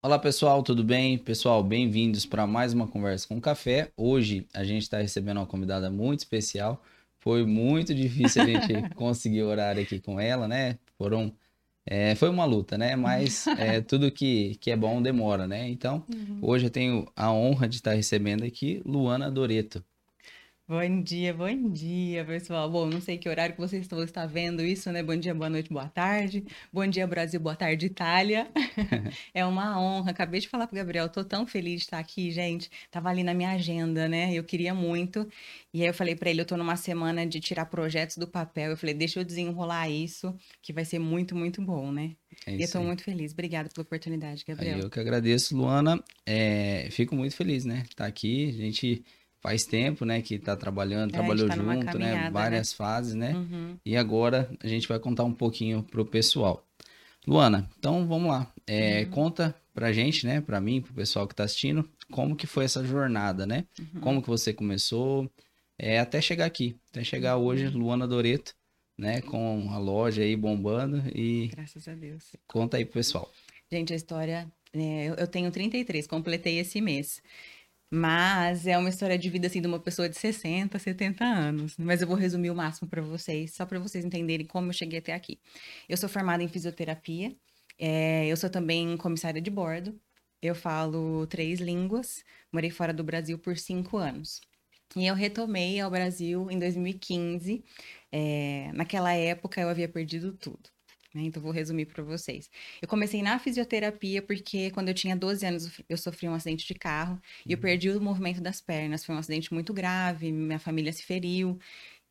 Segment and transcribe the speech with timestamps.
[0.00, 1.18] Olá pessoal, tudo bem?
[1.18, 3.90] Pessoal, bem-vindos para mais uma conversa com café.
[3.96, 6.80] Hoje a gente está recebendo uma convidada muito especial.
[7.18, 10.78] Foi muito difícil a gente conseguir horário aqui com ela, né?
[10.96, 11.34] Foram,
[11.84, 12.94] é, foi uma luta, né?
[12.94, 15.68] Mas é, tudo que, que é bom demora, né?
[15.68, 16.38] Então, uhum.
[16.42, 19.84] hoje eu tenho a honra de estar recebendo aqui Luana Doreto.
[20.68, 22.70] Bom dia, bom dia, pessoal.
[22.70, 25.02] Bom, não sei que horário que vocês estão está vendo isso, né?
[25.02, 26.44] Bom dia, boa noite, boa tarde.
[26.70, 28.46] Bom dia, Brasil, boa tarde, Itália.
[29.32, 30.10] é uma honra.
[30.10, 32.70] Acabei de falar pro Gabriel, tô tão feliz de estar aqui, gente.
[32.90, 34.30] Tava ali na minha agenda, né?
[34.34, 35.26] Eu queria muito.
[35.72, 38.72] E aí eu falei para ele, eu tô numa semana de tirar projetos do papel.
[38.72, 42.14] Eu falei, deixa eu desenrolar isso, que vai ser muito, muito bom, né?
[42.46, 42.84] É e eu tô aí.
[42.84, 43.32] muito feliz.
[43.32, 44.74] Obrigada pela oportunidade, Gabriel.
[44.74, 45.98] Aí eu que agradeço, Luana.
[46.26, 47.84] É, fico muito feliz, né?
[47.96, 49.02] Tá aqui, a gente
[49.40, 52.30] faz tempo, né, que tá trabalhando, é, trabalhou tá junto, né, né?
[52.30, 52.76] várias né?
[52.76, 53.34] fases, né?
[53.34, 53.76] Uhum.
[53.84, 56.66] E agora a gente vai contar um pouquinho pro pessoal.
[57.26, 58.52] Luana, então vamos lá.
[58.66, 59.10] É, uhum.
[59.10, 62.84] Conta pra gente, né, pra mim, pro pessoal que tá assistindo, como que foi essa
[62.84, 63.64] jornada, né?
[63.78, 64.00] Uhum.
[64.00, 65.30] Como que você começou
[65.78, 67.44] é, até chegar aqui, até chegar uhum.
[67.44, 68.54] hoje, Luana Doreto,
[68.96, 71.50] né, com a loja aí bombando e...
[71.54, 72.32] Graças a Deus.
[72.48, 73.30] Conta aí pro pessoal.
[73.70, 74.50] Gente, a história...
[74.70, 77.22] É, eu tenho 33, completei esse mês.
[77.90, 81.76] Mas é uma história de vida assim de uma pessoa de 60, 70 anos.
[81.78, 84.98] Mas eu vou resumir o máximo para vocês, só para vocês entenderem como eu cheguei
[84.98, 85.40] até aqui.
[85.88, 87.34] Eu sou formada em fisioterapia,
[87.78, 89.98] é, eu sou também comissária de bordo,
[90.42, 94.40] eu falo três línguas, morei fora do Brasil por cinco anos.
[94.96, 97.64] E eu retomei ao Brasil em 2015.
[98.12, 100.70] É, naquela época eu havia perdido tudo.
[101.18, 101.24] Né?
[101.24, 102.48] Então, vou resumir para vocês.
[102.80, 106.74] Eu comecei na fisioterapia porque, quando eu tinha 12 anos, eu sofri um acidente de
[106.74, 107.62] carro e eu uhum.
[107.62, 109.04] perdi o movimento das pernas.
[109.04, 111.58] Foi um acidente muito grave, minha família se feriu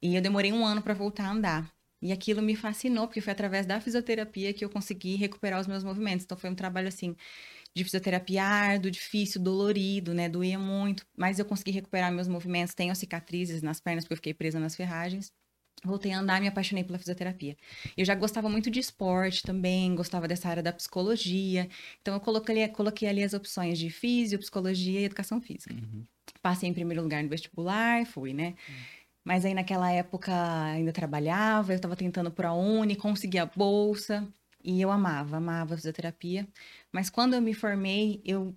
[0.02, 1.74] e eu demorei um ano para voltar a andar.
[2.02, 5.84] E aquilo me fascinou, porque foi através da fisioterapia que eu consegui recuperar os meus
[5.84, 6.26] movimentos.
[6.26, 7.16] Então, foi um trabalho assim
[7.76, 10.30] de fisioterapia árduo, difícil, dolorido, né?
[10.30, 12.74] Doía muito, mas eu consegui recuperar meus movimentos.
[12.76, 15.32] Tenho cicatrizes nas pernas porque eu fiquei presa nas ferragens
[15.84, 17.56] voltei a andar me apaixonei pela fisioterapia.
[17.96, 21.70] Eu já gostava muito de esporte também, gostava dessa área da psicologia.
[22.02, 25.74] Então eu coloquei, coloquei ali as opções de físio, psicologia e educação física.
[25.74, 26.06] Uhum.
[26.42, 28.56] Passei em primeiro lugar no vestibular, fui, né?
[28.68, 28.76] Uhum.
[29.24, 30.32] Mas aí naquela época
[30.64, 34.26] ainda trabalhava, eu estava tentando para a Uni, consegui a bolsa
[34.64, 36.48] e eu amava, amava a fisioterapia.
[36.92, 38.56] Mas quando eu me formei, eu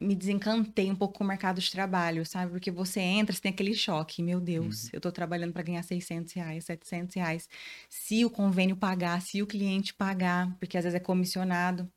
[0.00, 2.52] me desencantei um pouco com o mercado de trabalho, sabe?
[2.52, 4.22] Porque você entra, você tem aquele choque.
[4.22, 4.90] Meu Deus, uhum.
[4.92, 7.48] eu tô trabalhando para ganhar 600 reais, 700 reais.
[7.88, 11.90] Se o convênio pagar, se o cliente pagar, porque às vezes é comissionado.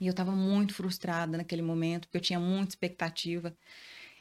[0.00, 3.54] E eu tava muito frustrada naquele momento, porque eu tinha muita expectativa.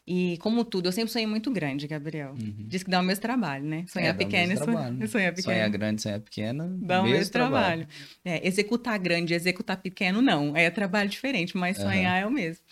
[0.06, 2.32] E como tudo, eu sempre sonhei muito grande, Gabriel.
[2.32, 2.66] Uhum.
[2.68, 3.86] Diz que dá o mesmo trabalho, né?
[3.88, 5.44] Sonhar é, pequeno, sonhar, sonhar pequeno.
[5.44, 7.86] Sonhar grande, sonhar pequeno, dá o mesmo, mesmo trabalho.
[7.86, 7.88] trabalho.
[8.26, 10.58] É, executar grande, executar pequeno, não.
[10.58, 12.24] É trabalho diferente, mas sonhar uhum.
[12.24, 12.66] é o mesmo.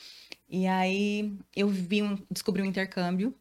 [0.49, 3.33] E aí eu vi um, descobri um intercâmbio.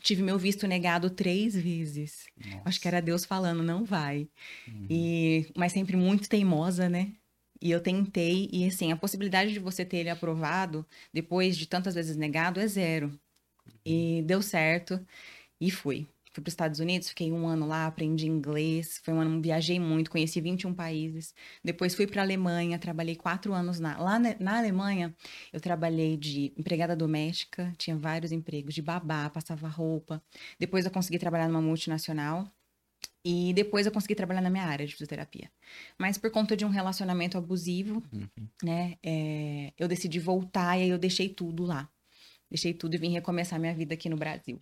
[0.00, 2.26] Tive meu visto negado três vezes.
[2.36, 2.62] Nossa.
[2.64, 4.28] Acho que era Deus falando, não vai.
[4.66, 4.86] Uhum.
[4.88, 7.12] E, mas sempre muito teimosa, né?
[7.60, 11.94] E eu tentei, e assim, a possibilidade de você ter ele aprovado, depois de tantas
[11.94, 13.06] vezes negado, é zero.
[13.06, 13.72] Uhum.
[13.84, 15.04] E deu certo,
[15.60, 16.08] e fui.
[16.32, 18.98] Fui para os Estados Unidos, fiquei um ano lá, aprendi inglês.
[19.04, 21.34] Foi um ano, viajei muito, conheci 21 países.
[21.62, 23.98] Depois fui para a Alemanha, trabalhei quatro anos lá.
[23.98, 25.14] Lá na Alemanha,
[25.52, 30.22] eu trabalhei de empregada doméstica, tinha vários empregos, de babá, passava roupa.
[30.58, 32.50] Depois eu consegui trabalhar numa multinacional.
[33.24, 35.48] E depois eu consegui trabalhar na minha área de fisioterapia.
[35.96, 38.26] Mas por conta de um relacionamento abusivo, uhum.
[38.62, 41.88] né, é, eu decidi voltar e aí eu deixei tudo lá.
[42.50, 44.58] Deixei tudo e vim recomeçar minha vida aqui no Brasil.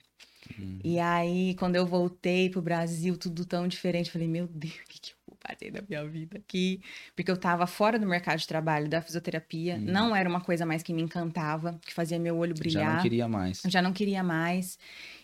[0.59, 0.78] Uhum.
[0.83, 5.00] E aí, quando eu voltei pro Brasil, tudo tão diferente, falei, meu Deus, o que,
[5.00, 6.81] que eu vou fazer da minha vida aqui?
[7.15, 9.81] Porque eu tava fora do mercado de trabalho, da fisioterapia, uhum.
[9.81, 12.84] não era uma coisa mais que me encantava, que fazia meu olho brilhar.
[12.84, 13.65] Já não queria mais.
[13.65, 14.78] Eu já não queria mais.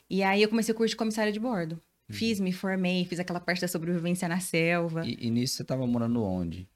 [0.09, 1.81] E aí eu comecei o curso de comissária de bordo.
[2.09, 2.15] Uhum.
[2.15, 5.05] Fiz, me formei, fiz aquela parte da sobrevivência na selva.
[5.05, 6.69] E, e nisso você tava morando onde?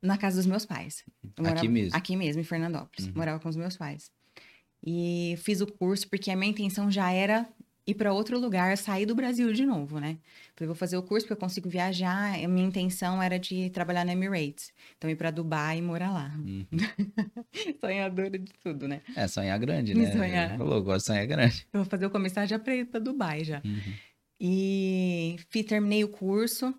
[0.00, 1.04] Na casa dos meus pais.
[1.36, 1.96] Morava, aqui mesmo?
[1.96, 3.06] Aqui mesmo, em Fernandópolis.
[3.06, 3.12] Uhum.
[3.16, 4.12] Morava com os meus pais.
[4.84, 7.48] E fiz o curso porque a minha intenção já era
[7.88, 10.18] ir para outro lugar, sair do Brasil de novo, né?
[10.54, 12.34] Falei, vou fazer o curso porque eu consigo viajar.
[12.34, 14.74] A minha intenção era de trabalhar na Emirates.
[14.98, 16.30] Então, ir para Dubai e morar lá.
[16.36, 16.66] Uhum.
[17.80, 19.00] Sonhadora de tudo, né?
[19.16, 20.12] É, sonhar grande, né?
[20.12, 20.58] Sonhar.
[20.58, 21.66] Falou, gosto de sonhar grande.
[21.72, 23.62] Eu vou fazer o começar já para ir para Dubai já.
[23.64, 23.94] Uhum.
[24.38, 26.74] E fui, terminei o curso.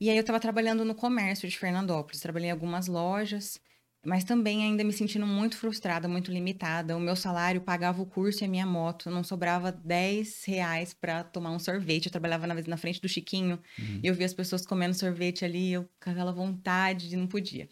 [0.00, 2.20] E aí, eu estava trabalhando no comércio de Fernandópolis.
[2.20, 3.60] Trabalhei em algumas lojas
[4.04, 6.96] mas também ainda me sentindo muito frustrada, muito limitada.
[6.96, 11.24] O meu salário pagava o curso e a minha moto, não sobrava 10 reais para
[11.24, 12.06] tomar um sorvete.
[12.06, 14.00] Eu trabalhava na, na frente do Chiquinho uhum.
[14.02, 17.68] e eu via as pessoas comendo sorvete ali, eu com aquela vontade, não podia.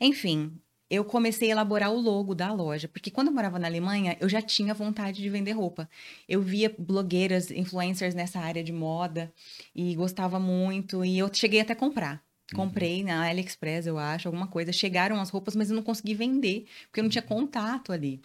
[0.00, 0.52] Enfim,
[0.90, 4.28] eu comecei a elaborar o logo da loja, porque quando eu morava na Alemanha, eu
[4.28, 5.88] já tinha vontade de vender roupa.
[6.28, 9.32] Eu via blogueiras, influencers nessa área de moda
[9.74, 12.22] e gostava muito e eu cheguei até a comprar.
[12.50, 12.56] Uhum.
[12.56, 13.08] Comprei uhum.
[13.08, 14.72] na AliExpress, eu acho, alguma coisa.
[14.72, 18.20] Chegaram as roupas, mas eu não consegui vender, porque eu não tinha contato ali.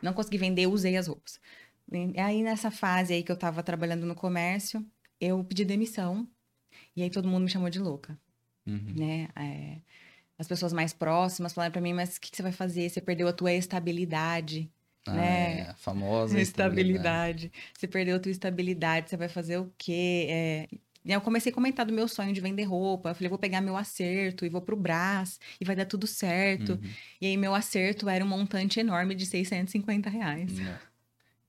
[0.00, 1.40] Não consegui vender, usei as roupas.
[1.90, 4.84] E aí, nessa fase aí que eu tava trabalhando no comércio,
[5.20, 6.26] eu pedi demissão.
[6.96, 8.18] E aí todo mundo me chamou de louca.
[8.66, 8.94] Uhum.
[8.96, 9.28] Né?
[9.36, 9.78] É,
[10.38, 12.88] as pessoas mais próximas falaram para mim, mas o que, que, você vai fazer?
[12.88, 14.70] Você perdeu a tua estabilidade.
[15.06, 15.60] Ah, né?
[15.60, 17.46] É, a famosa estabilidade.
[17.46, 17.52] estabilidade.
[17.78, 20.26] Você perdeu a tua estabilidade, você vai fazer o quê?
[20.28, 20.68] É...
[21.04, 23.10] Eu comecei a comentar do meu sonho de vender roupa.
[23.10, 26.72] Eu falei, vou pegar meu acerto e vou pro Brás e vai dar tudo certo.
[26.72, 26.90] Uhum.
[27.20, 30.52] E aí, meu acerto era um montante enorme de 650 reais.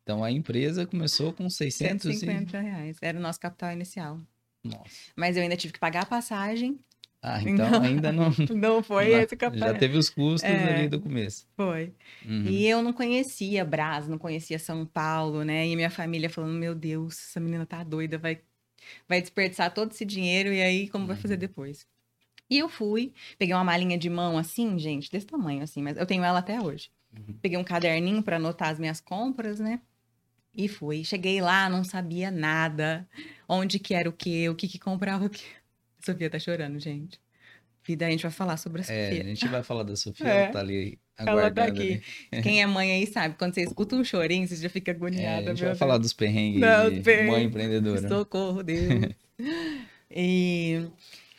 [0.02, 2.62] Então, a empresa começou com 650 e...
[2.62, 2.98] reais.
[3.02, 4.20] Era o nosso capital inicial.
[4.64, 5.12] Nossa.
[5.16, 6.80] Mas eu ainda tive que pagar a passagem
[7.24, 8.32] ah, então não, ainda não.
[8.54, 9.60] Não foi não, esse capaz.
[9.62, 11.48] Já teve os custos é, ali do começo.
[11.56, 11.94] Foi.
[12.26, 12.44] Uhum.
[12.44, 15.66] E eu não conhecia Brás, não conhecia São Paulo, né?
[15.66, 18.42] E minha família falando: Meu Deus, essa menina tá doida, vai,
[19.08, 21.40] vai desperdiçar todo esse dinheiro e aí como vai fazer uhum.
[21.40, 21.88] depois?
[22.50, 26.06] E eu fui, peguei uma malinha de mão assim, gente, desse tamanho assim, mas eu
[26.06, 26.92] tenho ela até hoje.
[27.12, 27.36] Uhum.
[27.42, 29.82] Peguei um caderninho para anotar as minhas compras, né?
[30.56, 31.04] E fui.
[31.04, 33.08] Cheguei lá, não sabia nada.
[33.48, 35.46] Onde que era o quê, o que que comprava o quê.
[36.04, 37.20] Sofia tá chorando, gente.
[37.86, 39.20] Vida, a gente vai falar sobre a é, Sofia.
[39.20, 40.44] É, a gente vai falar da Sofia, é.
[40.44, 41.42] ela tá ali aguardando.
[41.42, 42.02] Ela tá aqui.
[42.32, 42.44] Ali.
[42.44, 45.48] Quem é mãe aí sabe, quando você escuta um chorinho, você já fica agoniada.
[45.48, 45.80] É, a gente vai Deus.
[45.80, 47.32] falar dos perrengues Não, de perrengue.
[47.32, 48.08] mãe empreendedora.
[48.08, 49.12] Socorro, Deus.
[50.10, 50.86] e...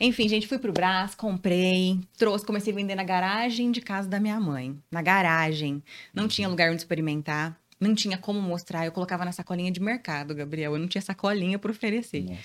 [0.01, 4.19] Enfim, gente, fui pro Brás, comprei, trouxe, comecei a vender na garagem de casa da
[4.19, 4.77] minha mãe.
[4.91, 5.83] Na garagem.
[6.13, 6.29] Não uhum.
[6.29, 8.85] tinha lugar onde experimentar, não tinha como mostrar.
[8.85, 10.73] Eu colocava na sacolinha de mercado, Gabriel.
[10.75, 12.25] Eu não tinha sacolinha para oferecer.
[12.25, 12.43] Nossa.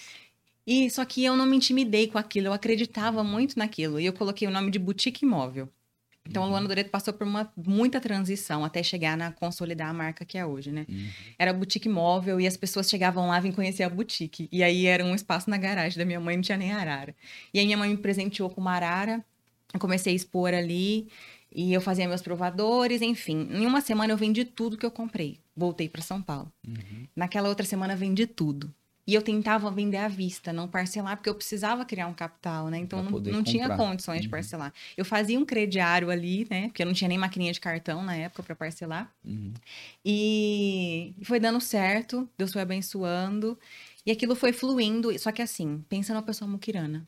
[0.72, 4.00] E só que eu não me intimidei com aquilo, eu acreditava muito naquilo.
[4.00, 5.68] E eu coloquei o nome de boutique imóvel.
[6.28, 6.50] Então, uhum.
[6.50, 10.38] o Luana Doreto passou por uma muita transição até chegar na consolidar a marca que
[10.38, 10.86] é hoje, né?
[10.88, 11.10] Uhum.
[11.40, 14.48] Era boutique móvel e as pessoas chegavam lá, vinham conhecer a boutique.
[14.52, 17.16] E aí era um espaço na garagem da minha mãe, não tinha nem arara.
[17.52, 19.26] E aí minha mãe me presenteou com uma arara,
[19.74, 21.08] eu comecei a expor ali
[21.52, 23.48] e eu fazia meus provadores, enfim.
[23.52, 25.40] Em uma semana eu vendi tudo que eu comprei.
[25.58, 26.54] Voltei para São Paulo.
[26.68, 27.08] Uhum.
[27.16, 28.72] Naquela outra semana vendi tudo.
[29.10, 32.78] E eu tentava vender à vista, não parcelar, porque eu precisava criar um capital, né?
[32.78, 34.22] Então não, não tinha condições uhum.
[34.22, 34.72] de parcelar.
[34.96, 36.68] Eu fazia um crediário ali, né?
[36.68, 39.12] Porque eu não tinha nem maquininha de cartão na época para parcelar.
[39.26, 39.52] Uhum.
[40.06, 43.58] E foi dando certo, Deus foi abençoando.
[44.06, 45.18] E aquilo foi fluindo.
[45.18, 47.08] Só que assim, pensa numa pessoa muquirana.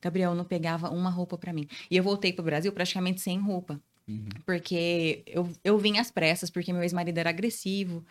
[0.00, 1.68] Gabriel não pegava uma roupa para mim.
[1.90, 3.78] E eu voltei pro Brasil praticamente sem roupa.
[4.08, 4.28] Uhum.
[4.46, 8.02] Porque eu, eu vim às pressas, porque meu ex-marido era agressivo.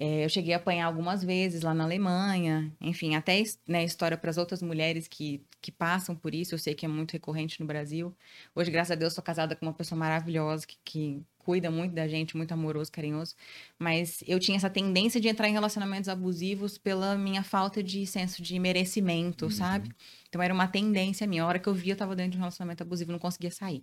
[0.00, 4.30] É, eu cheguei a apanhar algumas vezes lá na Alemanha, enfim, até né, história para
[4.30, 7.66] as outras mulheres que, que passam por isso, eu sei que é muito recorrente no
[7.66, 8.14] Brasil.
[8.54, 12.06] Hoje, graças a Deus, sou casada com uma pessoa maravilhosa que, que cuida muito da
[12.06, 13.34] gente, muito amoroso, carinhoso,
[13.76, 18.40] mas eu tinha essa tendência de entrar em relacionamentos abusivos pela minha falta de senso
[18.40, 19.50] de merecimento, uhum.
[19.50, 19.90] sabe?
[20.28, 21.42] Então era uma tendência minha.
[21.42, 23.82] A hora que eu via, eu estava dentro de um relacionamento abusivo, não conseguia sair.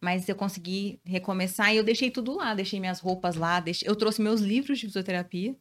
[0.00, 3.88] Mas eu consegui recomeçar e eu deixei tudo lá, deixei minhas roupas lá, deixei...
[3.88, 5.54] eu trouxe meus livros de fisioterapia.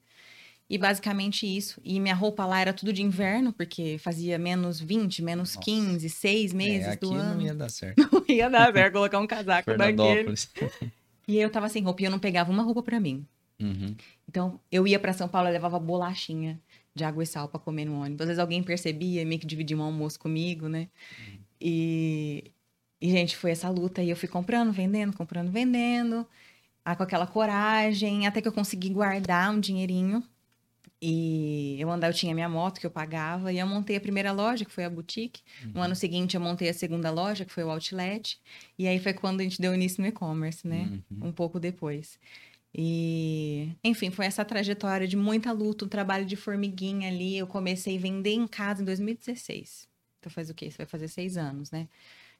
[0.69, 1.81] E basicamente isso.
[1.83, 5.65] E minha roupa lá era tudo de inverno, porque fazia menos 20, menos Nossa.
[5.65, 7.35] 15, 6 meses é, do ano.
[7.35, 7.97] não ia dar certo.
[8.13, 10.35] Não ia dar certo, colocar um casaco daquele.
[11.27, 13.25] E eu tava sem roupa e eu não pegava uma roupa para mim.
[13.59, 13.95] Uhum.
[14.27, 16.59] Então, eu ia para São Paulo, eu levava bolachinha
[16.93, 18.21] de água e sal para comer no ônibus.
[18.21, 20.87] Às vezes alguém percebia, meio que dividia um almoço comigo, né?
[21.19, 21.39] Uhum.
[21.61, 22.51] E
[23.01, 24.01] e, gente, foi essa luta.
[24.03, 26.27] E eu fui comprando, vendendo, comprando, vendendo.
[26.83, 30.23] Ah, com aquela coragem, até que eu consegui guardar um dinheirinho.
[31.01, 33.53] E eu andava, eu tinha minha moto que eu pagava.
[33.53, 35.41] E eu montei a primeira loja, que foi a boutique.
[35.63, 35.71] Uhum.
[35.75, 38.37] No ano seguinte, eu montei a segunda loja, que foi o outlet.
[38.77, 41.01] E aí foi quando a gente deu início no e-commerce, né?
[41.09, 41.29] Uhum.
[41.29, 42.19] Um pouco depois.
[42.75, 47.37] E, enfim, foi essa trajetória de muita luta, um trabalho de formiguinha ali.
[47.37, 49.87] Eu comecei a vender em casa em 2016.
[50.19, 50.65] Então faz o quê?
[50.65, 51.87] Isso vai fazer seis anos, né?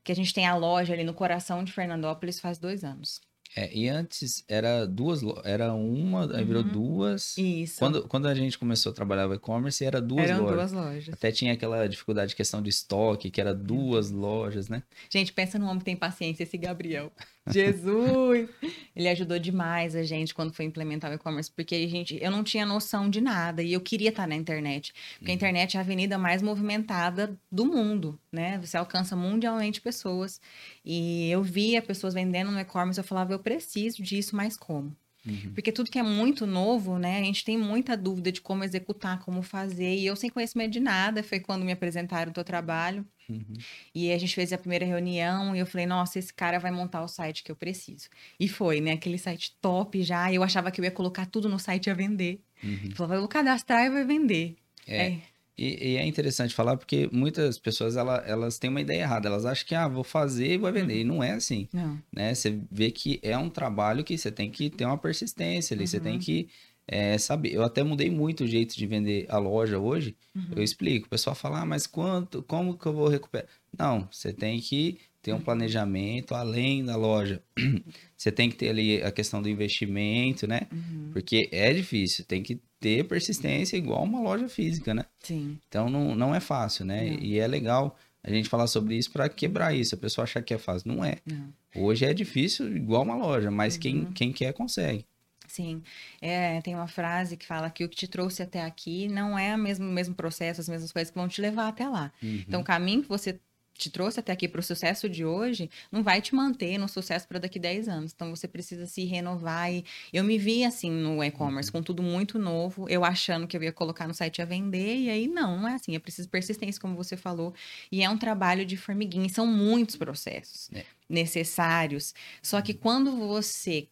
[0.03, 3.21] Que a gente tem a loja ali no coração de Fernandópolis faz dois anos.
[3.55, 6.69] É, e antes era duas, era uma, aí virou uhum.
[6.69, 7.35] duas.
[7.37, 7.79] Isso.
[7.79, 10.71] Quando, quando a gente começou a trabalhar o e-commerce, era duas Eram lojas.
[10.71, 11.13] duas lojas.
[11.13, 14.83] Até tinha aquela dificuldade de questão de estoque, que era duas lojas, né?
[15.09, 17.11] Gente, pensa no homem que tem paciência, esse Gabriel.
[17.49, 18.49] Jesus!
[18.95, 22.43] Ele ajudou demais a gente quando foi implementar o e-commerce, porque a gente, eu não
[22.43, 24.93] tinha noção de nada e eu queria estar na internet.
[25.17, 25.33] Porque uhum.
[25.33, 28.59] a internet é a avenida mais movimentada do mundo, né?
[28.59, 30.41] Você alcança mundialmente pessoas.
[30.83, 34.95] E eu via pessoas vendendo no e-commerce, eu falava, eu preciso disso, mas como?
[35.25, 35.51] Uhum.
[35.53, 37.19] Porque tudo que é muito novo, né?
[37.19, 39.95] A gente tem muita dúvida de como executar, como fazer.
[39.95, 43.05] E eu sem conhecimento de nada, foi quando me apresentaram o teu trabalho.
[43.29, 43.53] Uhum.
[43.93, 47.03] E a gente fez a primeira reunião e eu falei, nossa, esse cara vai montar
[47.03, 48.09] o site que eu preciso.
[48.39, 48.93] E foi, né?
[48.93, 50.33] Aquele site top já.
[50.33, 52.41] Eu achava que eu ia colocar tudo no site e ia vender.
[52.63, 52.91] Uhum.
[52.95, 54.55] Falei, vou cadastrar e vai vender.
[54.87, 55.07] É.
[55.07, 55.21] é.
[55.59, 59.27] E, e, é interessante falar porque muitas pessoas ela, elas têm uma ideia errada.
[59.27, 60.93] Elas acham que, ah, vou fazer e vou vender.
[60.93, 60.99] Uhum.
[61.01, 61.67] E não é assim.
[61.73, 62.01] Não.
[62.13, 62.33] Né?
[62.33, 65.83] Você vê que é um trabalho que você tem que ter uma persistência ali.
[65.83, 65.87] Uhum.
[65.87, 66.19] Você tem uhum.
[66.19, 66.47] que
[66.87, 67.53] é, saber.
[67.53, 70.15] Eu até mudei muito o jeito de vender a loja hoje.
[70.33, 70.47] Uhum.
[70.55, 71.07] Eu explico.
[71.07, 73.49] O pessoal fala, ah, mas quanto, como que eu vou recuperar?
[73.77, 77.41] Não, você tem que ter um planejamento além da loja.
[78.15, 80.61] Você tem que ter ali a questão do investimento, né?
[80.71, 81.09] Uhum.
[81.11, 85.05] Porque é difícil, tem que ter persistência igual uma loja física, né?
[85.19, 85.57] Sim.
[85.67, 87.05] Então não, não é fácil, né?
[87.05, 87.19] Não.
[87.19, 89.95] E é legal a gente falar sobre isso para quebrar isso.
[89.95, 90.93] A pessoa achar que é fácil.
[90.93, 91.17] Não é.
[91.25, 91.53] Não.
[91.75, 93.79] Hoje é difícil igual uma loja, mas uhum.
[93.79, 95.05] quem, quem quer consegue.
[95.47, 95.81] Sim,
[96.21, 99.55] é, tem uma frase que fala que o que te trouxe até aqui não é
[99.55, 102.11] o mesmo, mesmo processo, as mesmas coisas que vão te levar até lá.
[102.21, 102.43] Uhum.
[102.47, 103.39] Então, o caminho que você
[103.79, 107.25] te trouxe até aqui para o sucesso de hoje, não vai te manter no sucesso
[107.27, 108.11] para daqui 10 anos.
[108.13, 109.71] Então você precisa se renovar.
[109.71, 111.79] E eu me vi assim no e-commerce, uhum.
[111.79, 115.09] com tudo muito novo, eu achando que eu ia colocar no site a vender, e
[115.09, 115.95] aí não, não é assim.
[115.95, 117.53] É preciso persistência, como você falou.
[117.89, 119.27] E é um trabalho de formiguinha.
[119.27, 120.83] E são muitos processos é.
[121.07, 122.13] necessários.
[122.43, 122.79] Só que uhum.
[122.79, 123.87] quando você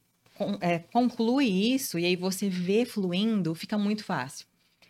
[0.60, 4.46] é, conclui isso e aí você vê fluindo, fica muito fácil.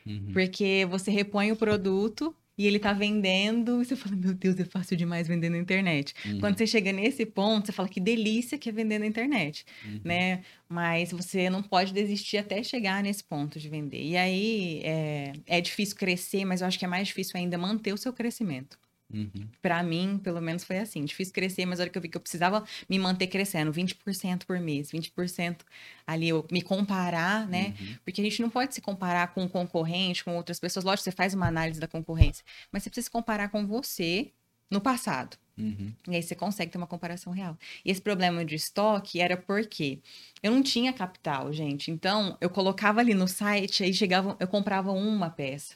[0.05, 0.31] Uhum.
[0.33, 4.65] Porque você repõe o produto e ele tá vendendo, e você fala, meu Deus, é
[4.65, 6.13] fácil demais vender na internet.
[6.25, 6.39] Uhum.
[6.39, 10.01] Quando você chega nesse ponto, você fala que delícia que é vender na internet, uhum.
[10.03, 10.41] né?
[10.67, 14.01] Mas você não pode desistir até chegar nesse ponto de vender.
[14.01, 17.93] E aí é, é difícil crescer, mas eu acho que é mais difícil ainda manter
[17.93, 18.77] o seu crescimento.
[19.13, 19.47] Uhum.
[19.61, 21.05] Para mim, pelo menos foi assim.
[21.05, 24.45] Difícil crescer, mas a hora que eu vi que eu precisava me manter crescendo, 20%
[24.45, 25.57] por mês, 20%
[26.05, 27.73] ali, eu me comparar, né?
[27.79, 27.95] Uhum.
[28.03, 30.83] Porque a gente não pode se comparar com um concorrente, com outras pessoas.
[30.83, 34.31] Lógico, você faz uma análise da concorrência, mas você precisa se comparar com você
[34.69, 35.37] no passado.
[35.57, 35.91] Uhum.
[36.07, 37.57] E aí você consegue ter uma comparação real.
[37.83, 39.99] E esse problema de estoque era porque
[40.43, 41.89] eu não tinha capital, gente.
[41.89, 45.75] Então, eu colocava ali no site, aí chegava, eu comprava uma peça.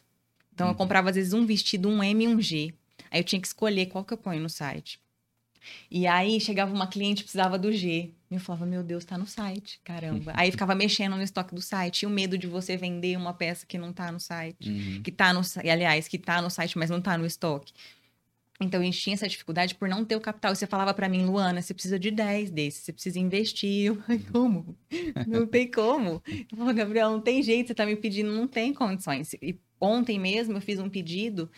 [0.53, 0.77] Então, eu uhum.
[0.77, 2.73] comprava às vezes um vestido, um M e um G.
[3.12, 5.00] Aí eu tinha que escolher qual que eu ponho no site.
[5.89, 8.12] E aí chegava uma cliente precisava do G.
[8.30, 10.32] E eu falava, meu Deus, tá no site, caramba.
[10.36, 12.03] aí ficava mexendo no estoque do site.
[12.03, 14.70] E o medo de você vender uma peça que não tá no site.
[14.70, 15.03] Uhum.
[15.03, 17.74] Que tá no aliás, que tá no site, mas não tá no estoque.
[18.60, 20.53] Então a gente tinha essa dificuldade por não ter o capital.
[20.53, 23.88] E você falava para mim, Luana, você precisa de 10 desses, você precisa investir.
[23.88, 24.77] Eu falei, como?
[25.27, 26.22] Não tem como.
[26.27, 29.34] Eu falei, Gabriel, não tem jeito, você tá me pedindo, não tem condições.
[29.41, 31.50] E ontem mesmo eu fiz um pedido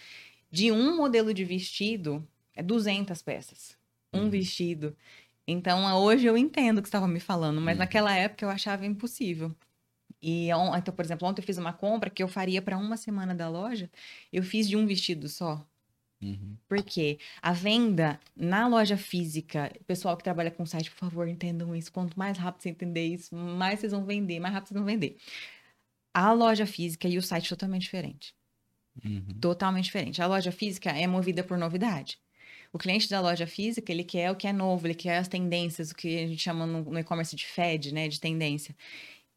[0.53, 2.24] de um modelo de vestido,
[2.55, 3.75] é 200 peças.
[4.13, 4.29] Um uhum.
[4.29, 4.95] vestido.
[5.48, 7.79] Então, hoje eu entendo o que você estava me falando, mas uhum.
[7.79, 9.51] naquela época eu achava impossível.
[10.22, 13.33] E então, por exemplo, ontem eu fiz uma compra que eu faria para uma semana
[13.33, 13.89] da loja,
[14.31, 15.65] eu fiz de um vestido só.
[16.22, 16.55] Uhum.
[16.67, 21.91] Porque a venda na loja física, pessoal que trabalha com site, por favor, entendam isso.
[21.91, 25.17] Quanto mais rápido você entender isso, mais vocês vão vender, mais rápido vocês vão vender.
[26.13, 28.36] A loja física e o site totalmente diferente.
[29.03, 29.39] Uhum.
[29.39, 30.21] Totalmente diferente.
[30.21, 32.19] A loja física é movida por novidade.
[32.71, 35.91] O cliente da loja física, ele quer o que é novo, ele quer as tendências,
[35.91, 38.75] o que a gente chama no, e-commerce de Fed, né, de tendência.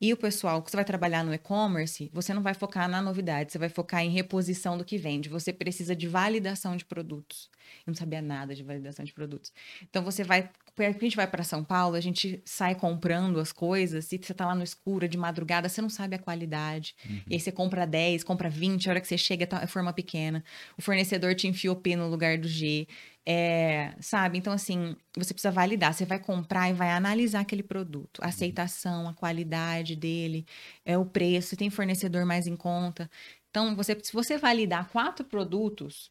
[0.00, 3.52] E o pessoal que você vai trabalhar no e-commerce, você não vai focar na novidade,
[3.52, 5.28] você vai focar em reposição do que vende.
[5.28, 7.50] Você precisa de validação de produtos.
[7.86, 9.52] Eu não sabia nada de validação de produtos.
[9.82, 14.12] Então você vai, a gente vai para São Paulo, a gente sai comprando as coisas,
[14.12, 16.94] e você tá lá no escuro de madrugada, você não sabe a qualidade.
[17.08, 17.20] Uhum.
[17.28, 20.44] E aí você compra 10, compra 20, a hora que você chega é forma pequena.
[20.76, 22.86] O fornecedor te enfia o P no lugar do G.
[23.28, 24.38] É, sabe?
[24.38, 25.92] Então, assim, você precisa validar.
[25.92, 28.22] Você vai comprar e vai analisar aquele produto.
[28.22, 30.46] A aceitação, a qualidade dele,
[30.84, 33.10] é o preço, se tem fornecedor mais em conta.
[33.50, 36.10] Então, você, se você validar quatro produtos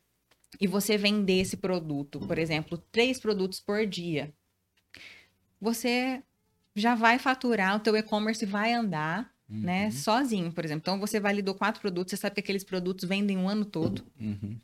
[0.60, 4.34] e você vender esse produto, por exemplo, três produtos por dia,
[5.60, 6.22] você
[6.76, 9.62] já vai faturar, o teu e-commerce vai andar, né, uhum.
[9.62, 10.82] né, sozinho, por exemplo.
[10.82, 14.06] Então, você validou quatro produtos, você sabe que aqueles produtos vendem o ano todo.
[14.20, 14.60] Uhum.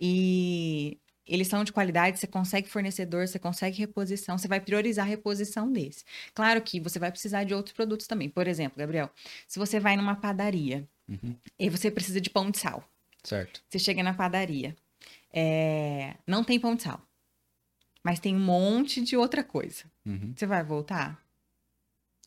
[0.00, 5.08] E eles são de qualidade, você consegue fornecedor, você consegue reposição, você vai priorizar a
[5.08, 6.04] reposição desse.
[6.34, 8.28] Claro que você vai precisar de outros produtos também.
[8.28, 9.10] Por exemplo, Gabriel,
[9.48, 11.34] se você vai numa padaria uhum.
[11.58, 12.84] e você precisa de pão de sal.
[13.22, 13.62] Certo.
[13.70, 14.76] Você chega na padaria,
[15.32, 16.14] é...
[16.26, 17.00] não tem pão de sal,
[18.04, 19.84] mas tem um monte de outra coisa.
[20.04, 20.34] Uhum.
[20.36, 21.24] Você vai voltar?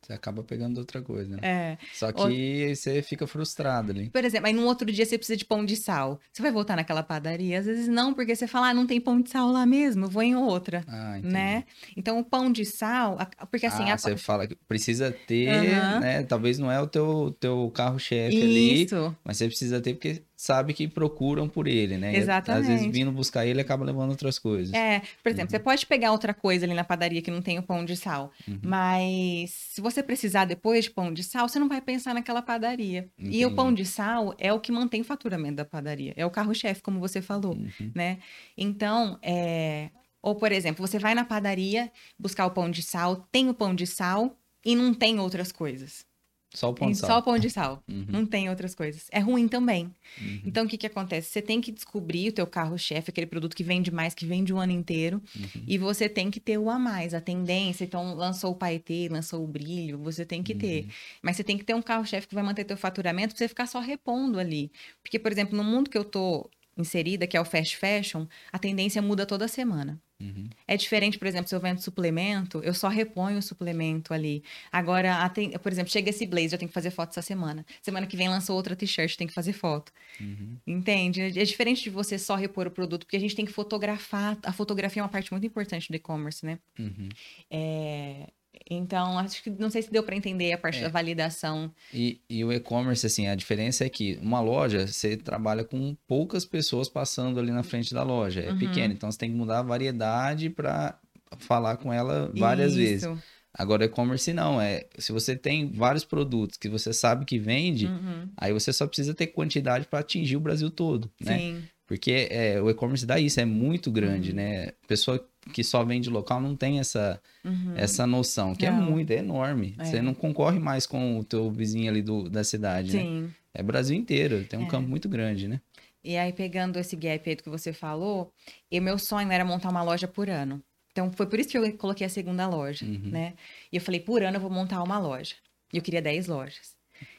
[0.02, 1.40] Você acaba pegando outra coisa, né?
[1.42, 1.78] É.
[1.94, 4.10] Só que você fica frustrado ali.
[4.10, 6.20] Por exemplo, aí no outro dia você precisa de pão de sal.
[6.32, 7.60] Você vai voltar naquela padaria?
[7.60, 10.10] Às vezes não, porque você fala, ah, não tem pão de sal lá mesmo, eu
[10.10, 10.84] vou em outra.
[10.88, 11.34] Ah, entendi.
[11.34, 11.66] Né?
[11.96, 13.18] Então o pão de sal,
[13.52, 13.90] porque assim...
[13.90, 13.98] Ah, a...
[13.98, 16.00] você fala que precisa ter, uhum.
[16.00, 16.24] né?
[16.24, 18.88] Talvez não é o teu, teu carro-chefe ali,
[19.26, 22.16] mas você precisa ter porque sabe que procuram por ele, né?
[22.16, 22.62] Exatamente.
[22.62, 24.72] Às vezes vindo buscar ele acaba levando outras coisas.
[24.72, 25.50] É, por exemplo, uhum.
[25.50, 28.32] você pode pegar outra coisa ali na padaria que não tem o pão de sal,
[28.48, 28.60] uhum.
[28.62, 33.10] mas se você precisar depois de pão de sal, você não vai pensar naquela padaria.
[33.18, 33.40] Entendi.
[33.40, 36.30] E o pão de sal é o que mantém o faturamento da padaria, é o
[36.30, 37.92] carro-chefe, como você falou, uhum.
[37.96, 38.20] né?
[38.56, 39.90] Então, é...
[40.22, 43.74] ou por exemplo, você vai na padaria buscar o pão de sal, tem o pão
[43.74, 46.06] de sal e não tem outras coisas.
[46.54, 47.10] Só o pão de sal.
[47.10, 47.84] Só o pão de sal.
[47.88, 48.06] Uhum.
[48.10, 49.08] Não tem outras coisas.
[49.12, 49.86] É ruim também.
[50.20, 50.42] Uhum.
[50.46, 51.30] Então, o que, que acontece?
[51.30, 54.58] Você tem que descobrir o teu carro-chefe, aquele produto que vende mais, que vende o
[54.58, 55.22] ano inteiro.
[55.36, 55.64] Uhum.
[55.66, 57.84] E você tem que ter o a mais, a tendência.
[57.86, 60.84] Então, lançou o paetê, lançou o brilho, você tem que ter.
[60.84, 60.90] Uhum.
[61.22, 63.66] Mas você tem que ter um carro-chefe que vai manter teu faturamento pra você ficar
[63.66, 64.72] só repondo ali.
[65.02, 68.60] Porque, por exemplo, no mundo que eu tô inserida, que é o fast fashion, a
[68.60, 70.00] tendência muda toda semana.
[70.20, 70.50] Uhum.
[70.68, 74.44] É diferente, por exemplo, se eu vendo suplemento, eu só reponho o suplemento ali.
[74.72, 75.16] Agora,
[75.62, 77.66] por exemplo, chega esse blazer, eu tenho que fazer foto essa semana.
[77.82, 79.92] Semana que vem lançou outra t-shirt, tem que fazer foto.
[80.20, 80.58] Uhum.
[80.66, 81.22] Entende?
[81.22, 84.38] É diferente de você só repor o produto, porque a gente tem que fotografar.
[84.44, 86.60] A fotografia é uma parte muito importante do e-commerce, né?
[86.80, 87.10] Uhum.
[87.52, 88.28] É,
[88.70, 90.82] então, acho que não sei se deu para entender a parte é.
[90.84, 91.72] da validação.
[91.94, 96.46] E, e o e-commerce, assim, a diferença é que uma loja, você trabalha com poucas
[96.46, 98.42] pessoas passando ali na frente da loja.
[98.42, 98.58] É uhum.
[98.58, 100.98] pequena, então você tem que mudar a variedade para
[101.40, 102.78] falar com ela várias Isso.
[102.78, 103.24] vezes.
[103.54, 108.30] Agora, e-commerce não, é se você tem vários produtos que você sabe que vende, uhum.
[108.38, 111.38] aí você só precisa ter quantidade para atingir o Brasil todo, né?
[111.38, 111.64] Sim.
[111.88, 114.36] Porque é, o e-commerce dá isso, é muito grande, uhum.
[114.36, 114.72] né?
[114.88, 117.74] Pessoa que só vende local não tem essa, uhum.
[117.76, 118.88] essa noção, que é não.
[118.88, 119.76] é muito, é enorme.
[119.78, 119.86] É.
[119.86, 123.02] Você não concorre mais com o teu vizinho ali do, da cidade, né?
[123.02, 123.22] Sim.
[123.22, 123.30] né?
[123.54, 124.68] É Brasil inteiro, tem um é.
[124.68, 125.60] campo muito grande, né?
[126.04, 128.32] E aí, pegando esse gap aí do que você falou,
[128.72, 130.62] e meu sonho era montar uma loja por ano.
[130.92, 133.10] Então, foi por isso que eu coloquei a segunda loja, uhum.
[133.12, 133.34] né?
[133.72, 135.36] E eu falei, por ano eu vou montar uma loja.
[135.74, 136.76] E eu queria 10 lojas.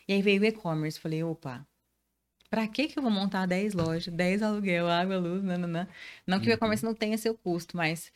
[0.07, 1.67] E aí veio o e-commerce, falei, opa,
[2.51, 5.87] Pra que que eu vou montar 10 lojas, 10 aluguel, água, luz, nananã.
[6.27, 6.53] Não que uhum.
[6.53, 8.11] o e-commerce não tenha seu custo, mas,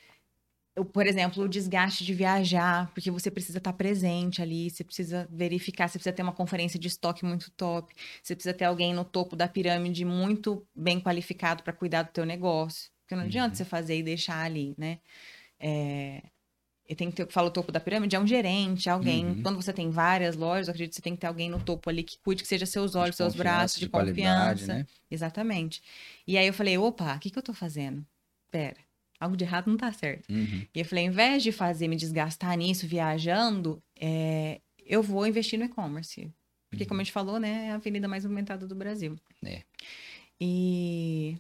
[0.77, 5.29] eu, por exemplo, o desgaste de viajar, porque você precisa estar presente ali, você precisa
[5.31, 9.05] verificar, você precisa ter uma conferência de estoque muito top, você precisa ter alguém no
[9.05, 12.91] topo da pirâmide muito bem qualificado para cuidar do teu negócio.
[13.03, 13.55] Porque não adianta uhum.
[13.57, 15.01] você fazer e deixar ali, né?
[15.61, 16.23] É,
[16.93, 19.25] e tem que ter, fala o topo da pirâmide, é um gerente, alguém.
[19.25, 19.43] Uhum.
[19.43, 21.89] Quando você tem várias lojas, eu acredito que você tem que ter alguém no topo
[21.89, 24.75] ali que cuide, que seja seus olhos, de seus braços, de, de confiança.
[24.75, 24.87] Né?
[25.11, 25.83] Exatamente.
[26.27, 28.05] E aí eu falei, opa, o que, que eu tô fazendo?
[28.51, 28.77] Pera,
[29.19, 30.31] algo de errado não tá certo.
[30.31, 30.67] Uhum.
[30.75, 35.59] E eu falei, ao invés de fazer me desgastar nisso, viajando, é, eu vou investir
[35.59, 36.31] no e-commerce.
[36.69, 36.89] Porque, uhum.
[36.89, 39.17] como a gente falou, né, é a avenida mais movimentada do Brasil.
[39.43, 39.63] É.
[40.39, 41.39] E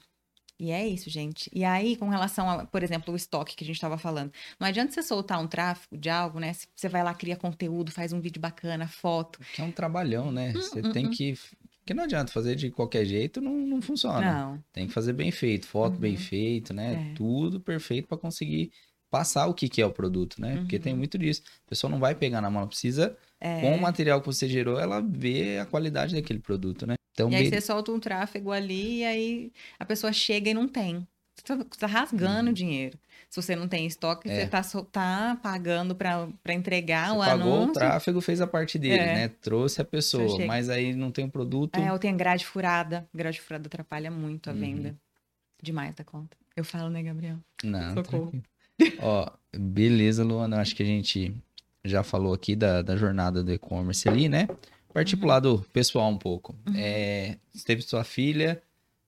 [0.62, 1.50] e é isso, gente.
[1.52, 4.68] E aí, com relação a, por exemplo, o estoque que a gente estava falando, não
[4.68, 6.52] adianta você soltar um tráfego de algo, né?
[6.72, 9.40] Você vai lá, cria conteúdo, faz um vídeo bacana, foto.
[9.52, 10.50] Que é um trabalhão, né?
[10.50, 11.10] Hum, você hum, tem hum.
[11.10, 11.34] que.
[11.84, 14.20] Que não adianta fazer de qualquer jeito, não, não funciona.
[14.20, 14.64] Não.
[14.72, 16.00] Tem que fazer bem feito, foto uhum.
[16.00, 17.10] bem feito, né?
[17.10, 17.14] É.
[17.16, 18.70] Tudo perfeito para conseguir
[19.10, 20.54] passar o que, que é o produto, né?
[20.54, 20.60] Uhum.
[20.60, 21.00] Porque tem uhum.
[21.00, 21.42] muito disso.
[21.66, 23.62] A pessoa não vai pegar na mão, ela precisa, é.
[23.62, 26.94] com o material que você gerou, ela vê a qualidade daquele produto, né?
[27.12, 30.66] Então, e aí você solta um tráfego ali e aí a pessoa chega e não
[30.66, 31.06] tem.
[31.34, 32.52] Você tá, tá rasgando uhum.
[32.52, 32.98] dinheiro.
[33.28, 34.40] Se você não tem estoque, é.
[34.40, 37.58] você tá, tá pagando para entregar você o pagou anúncio.
[37.58, 39.14] Pagou o tráfego, fez a parte dele, é.
[39.14, 39.28] né?
[39.28, 41.78] Trouxe a pessoa, mas aí não tem o produto.
[41.78, 43.08] É, ou tem grade furada.
[43.14, 44.60] Grade furada atrapalha muito a uhum.
[44.60, 44.96] venda.
[45.62, 46.36] Demais da conta.
[46.54, 47.38] Eu falo, né, Gabriel?
[47.64, 47.94] Não.
[47.94, 48.32] Socorro.
[49.00, 50.60] Ó, beleza, Luana.
[50.60, 51.34] Acho que a gente
[51.84, 54.46] já falou aqui da, da jornada do e-commerce ali, né?
[54.92, 55.20] Partir uhum.
[55.20, 56.54] pro lado pessoal um pouco.
[56.68, 56.74] Uhum.
[56.76, 58.62] É, você teve sua filha,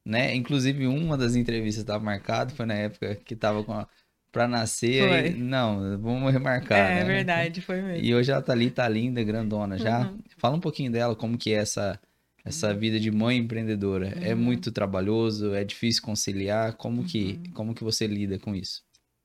[0.04, 0.34] né?
[0.34, 3.86] Inclusive, uma das entrevistas estava marcada, foi na época que tava com a,
[4.30, 5.08] pra nascer.
[5.10, 6.78] Aí, não, vamos remarcar.
[6.78, 7.00] É, né?
[7.00, 8.04] é verdade, foi mesmo.
[8.04, 10.00] E hoje ela tá ali, tá linda, grandona já.
[10.08, 10.18] Uhum.
[10.36, 11.98] Fala um pouquinho dela, como que é essa,
[12.44, 14.12] essa vida de mãe empreendedora.
[14.20, 14.40] É uhum.
[14.40, 16.74] muito trabalhoso, é difícil conciliar.
[16.74, 17.52] Como que, uhum.
[17.54, 18.83] como que você lida com isso?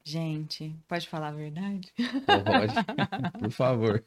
[0.10, 1.94] Gente, pode falar a verdade?
[2.26, 2.74] Pode,
[3.40, 4.04] por favor.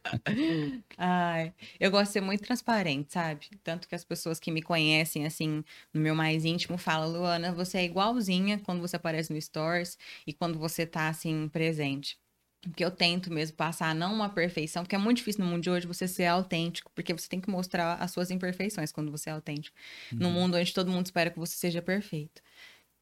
[0.99, 3.47] Ai, eu gosto de ser muito transparente, sabe?
[3.62, 5.62] Tanto que as pessoas que me conhecem, assim,
[5.95, 10.33] no meu mais íntimo, falam, Luana, você é igualzinha quando você aparece no Stories e
[10.33, 12.19] quando você tá, assim, presente.
[12.62, 15.71] Porque eu tento mesmo passar não uma perfeição, porque é muito difícil no mundo de
[15.71, 19.33] hoje você ser autêntico, porque você tem que mostrar as suas imperfeições quando você é
[19.35, 19.77] autêntico.
[20.12, 20.19] Uhum.
[20.19, 22.43] No mundo onde todo mundo espera que você seja perfeito.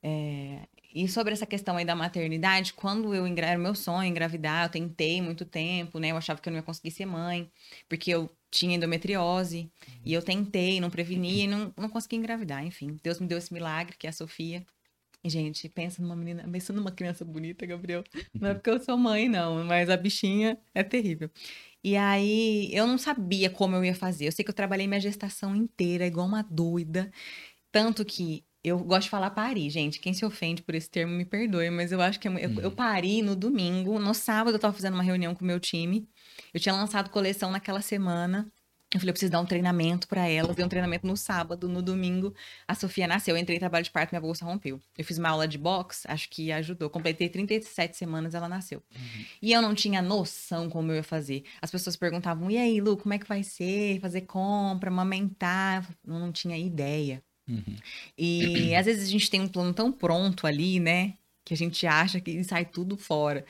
[0.03, 3.46] É, e sobre essa questão aí da maternidade, quando eu engra...
[3.46, 6.11] era meu sonho engravidar, eu tentei muito tempo, né?
[6.11, 7.50] Eu achava que eu não ia conseguir ser mãe,
[7.88, 9.70] porque eu tinha endometriose,
[10.05, 12.98] e eu tentei, não prevenia e não, não consegui engravidar, enfim.
[13.03, 14.66] Deus me deu esse milagre, que é a Sofia.
[15.22, 18.03] E, gente, pensa numa menina, pensa numa criança bonita, Gabriel.
[18.35, 21.31] Não é porque eu sou mãe, não, mas a bichinha é terrível.
[21.85, 24.26] E aí, eu não sabia como eu ia fazer.
[24.26, 27.11] Eu sei que eu trabalhei minha gestação inteira, igual uma doida.
[27.70, 30.01] Tanto que eu gosto de falar pari, gente.
[30.01, 32.68] Quem se ofende por esse termo me perdoe, mas eu acho que é, eu, eu,
[32.68, 32.70] uhum.
[32.70, 33.99] pari no domingo.
[33.99, 36.07] No sábado eu tava fazendo uma reunião com o meu time.
[36.53, 38.51] Eu tinha lançado coleção naquela semana.
[38.92, 40.57] Eu falei, eu preciso dar um treinamento para elas.
[40.57, 42.35] Dei um treinamento no sábado, no domingo,
[42.66, 43.37] a Sofia nasceu.
[43.37, 44.81] Eu entrei em trabalho de parto, minha bolsa rompeu.
[44.99, 46.90] Eu fiz uma aula de boxe, acho que ajudou.
[46.90, 48.83] Completei 37 semanas, ela nasceu.
[48.92, 49.25] Uhum.
[49.40, 51.44] E eu não tinha noção como eu ia fazer.
[51.62, 54.01] As pessoas perguntavam, e aí, Lu, como é que vai ser?
[54.01, 55.88] Fazer compra, amamentar?
[56.05, 57.23] Eu não tinha ideia.
[57.51, 57.77] Uhum.
[58.17, 61.15] E às vezes a gente tem um plano tão pronto ali, né?
[61.45, 63.45] Que a gente acha que sai tudo fora.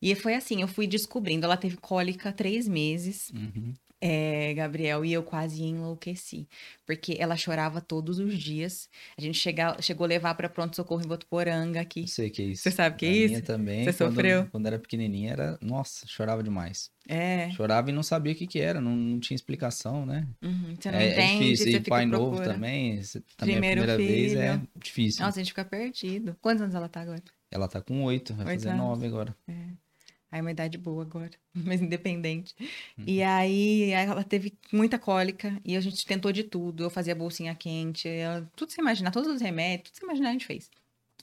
[0.00, 1.44] E foi assim, eu fui descobrindo.
[1.44, 3.30] Ela teve cólica três meses.
[3.30, 6.48] Uhum é, Gabriel, e eu quase enlouqueci,
[6.84, 8.88] porque ela chorava todos os dias.
[9.16, 12.00] A gente chega, chegou a levar para pronto-socorro em Botuporanga aqui.
[12.00, 12.64] Eu sei que é isso.
[12.64, 13.28] Você sabe que é isso?
[13.28, 13.84] Minha também.
[13.84, 14.48] Você quando, sofreu?
[14.50, 16.90] Quando era pequenininha, era, nossa, chorava demais.
[17.08, 17.50] É.
[17.52, 20.26] Chorava e não sabia o que que era, não, não tinha explicação, né?
[20.42, 21.78] Uhum, você não é, é entende, é difícil.
[21.78, 23.00] e pai novo também,
[23.36, 24.08] também Primeiro a primeira filho.
[24.08, 25.24] vez é difícil.
[25.24, 26.36] Nossa, a gente fica perdido.
[26.40, 27.22] Quantos anos ela tá agora?
[27.52, 28.82] Ela tá com oito, vai oito fazer anos.
[28.82, 29.36] nove agora.
[29.46, 29.52] É.
[30.32, 32.54] Aí uma idade boa agora, mas independente.
[32.96, 33.04] Uhum.
[33.06, 36.82] E aí ela teve muita cólica e a gente tentou de tudo.
[36.82, 40.32] Eu fazia bolsinha quente, ela, tudo você imaginar, todos os remédios, tudo você imaginar a
[40.32, 40.70] gente fez.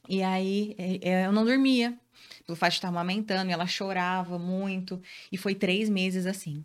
[0.08, 1.98] E aí é, é, eu não dormia,
[2.46, 5.02] pelo fato de estar amamentando, e ela chorava muito.
[5.32, 6.64] E foi três meses assim.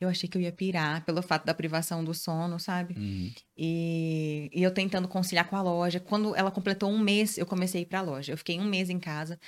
[0.00, 2.94] Eu achei que eu ia pirar pelo fato da privação do sono, sabe?
[2.96, 3.30] Uhum.
[3.54, 6.00] E, e, eu tentando conciliar com a loja.
[6.00, 8.32] Quando ela completou um mês, eu comecei a ir pra loja.
[8.32, 9.38] Eu fiquei um mês em casa.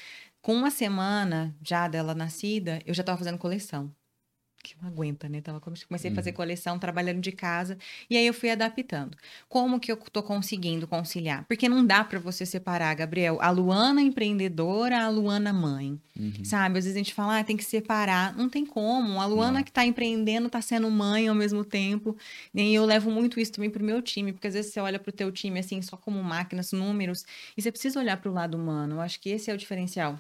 [0.43, 3.95] Com uma semana já dela nascida, eu já estava fazendo coleção.
[4.63, 5.41] Que não aguenta, né?
[5.41, 6.37] Tava, comecei a fazer uhum.
[6.37, 7.77] coleção, trabalhando de casa.
[8.09, 9.17] E aí eu fui adaptando.
[9.49, 11.45] Como que eu tô conseguindo conciliar?
[11.49, 16.01] Porque não dá para você separar, Gabriel, a Luana empreendedora, a Luana mãe.
[16.17, 16.45] Uhum.
[16.45, 16.79] Sabe?
[16.79, 18.37] Às vezes a gente fala, ah, tem que separar.
[18.37, 19.21] Não tem como.
[19.21, 19.65] A Luana não.
[19.65, 22.17] que tá empreendendo tá sendo mãe ao mesmo tempo.
[22.55, 24.33] E eu levo muito isso também pro meu time.
[24.33, 27.25] Porque às vezes você olha pro teu time, assim, só como máquinas, números.
[27.57, 28.97] E você precisa olhar pro lado humano.
[28.97, 30.19] Eu acho que esse é o diferencial.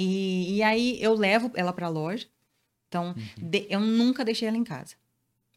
[0.00, 2.28] E, e aí eu levo ela pra loja.
[2.86, 3.48] Então, uhum.
[3.48, 4.94] de, eu nunca deixei ela em casa.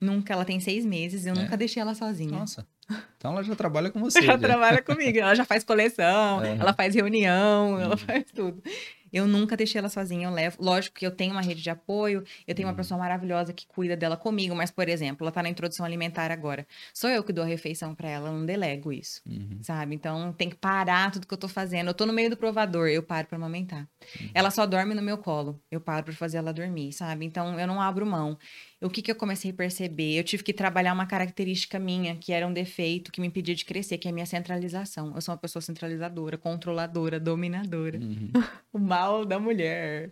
[0.02, 1.40] Nunca, ela tem seis meses, eu é.
[1.40, 2.32] nunca deixei ela sozinha.
[2.32, 2.68] Nossa.
[3.18, 4.18] Então ela já trabalha com você.
[4.18, 4.38] ela já.
[4.40, 6.58] trabalha comigo, ela já faz coleção, é.
[6.58, 7.80] ela faz reunião, uhum.
[7.80, 8.62] ela faz tudo.
[9.12, 10.58] Eu nunca deixei ela sozinha, eu levo.
[10.60, 12.78] Lógico que eu tenho uma rede de apoio, eu tenho uma uhum.
[12.78, 16.66] pessoa maravilhosa que cuida dela comigo, mas, por exemplo, ela tá na introdução alimentar agora.
[16.94, 19.60] Sou eu que dou a refeição para ela, eu não delego isso, uhum.
[19.62, 19.96] sabe?
[19.96, 21.88] Então tem que parar tudo que eu tô fazendo.
[21.90, 23.88] Eu tô no meio do provador, eu paro para amamentar.
[24.20, 24.30] Uhum.
[24.34, 27.26] Ela só dorme no meu colo, eu paro para fazer ela dormir, sabe?
[27.26, 28.38] Então eu não abro mão
[28.82, 30.18] o que, que eu comecei a perceber?
[30.18, 33.64] Eu tive que trabalhar uma característica minha, que era um defeito que me impedia de
[33.64, 35.14] crescer, que é a minha centralização.
[35.14, 38.00] Eu sou uma pessoa centralizadora, controladora, dominadora.
[38.00, 38.32] Uhum.
[38.74, 40.12] o mal da mulher.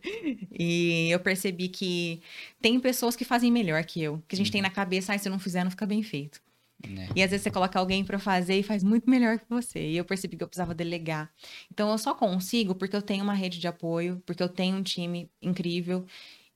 [0.52, 2.22] E eu percebi que
[2.62, 4.22] tem pessoas que fazem melhor que eu.
[4.28, 4.54] Que a gente uhum.
[4.54, 6.40] tem na cabeça, ah, se eu não fizer, não fica bem feito.
[6.84, 7.10] É.
[7.16, 9.80] E às vezes você coloca alguém para fazer e faz muito melhor que você.
[9.80, 11.30] E eu percebi que eu precisava delegar.
[11.72, 14.84] Então eu só consigo porque eu tenho uma rede de apoio, porque eu tenho um
[14.84, 16.06] time incrível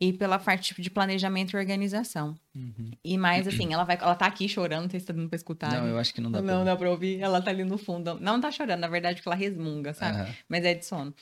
[0.04, 2.38] e pela parte de planejamento e organização.
[2.54, 2.92] Uhum.
[3.02, 5.38] E mais assim, ela vai, ela tá aqui chorando, não sei se tá dando pra
[5.38, 5.72] escutar.
[5.72, 7.64] Não, eu acho que não dá não, pra Não dá pra ouvir, ela tá ali
[7.64, 8.20] no fundo.
[8.20, 10.20] Não tá chorando, na verdade, porque ela resmunga, sabe?
[10.20, 10.36] Uhum.
[10.50, 11.14] Mas é de sono.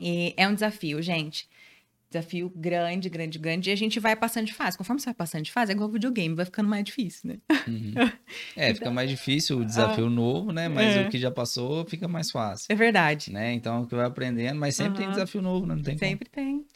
[0.00, 1.48] E é um desafio, gente.
[2.08, 3.70] Desafio grande, grande, grande.
[3.70, 4.78] E a gente vai passando de fase.
[4.78, 7.38] Conforme você vai passando de fase, é igual videogame, vai ficando mais difícil, né?
[7.66, 7.94] Uhum.
[8.56, 8.74] É, então...
[8.76, 10.68] fica mais difícil o desafio ah, novo, né?
[10.68, 11.06] Mas é.
[11.06, 12.66] o que já passou fica mais fácil.
[12.68, 13.32] É verdade.
[13.32, 13.52] Né?
[13.52, 15.74] Então, o que vai aprendendo, mas sempre tem desafio novo, né?
[15.74, 16.46] Não tem Sempre como.
[16.46, 16.66] tem.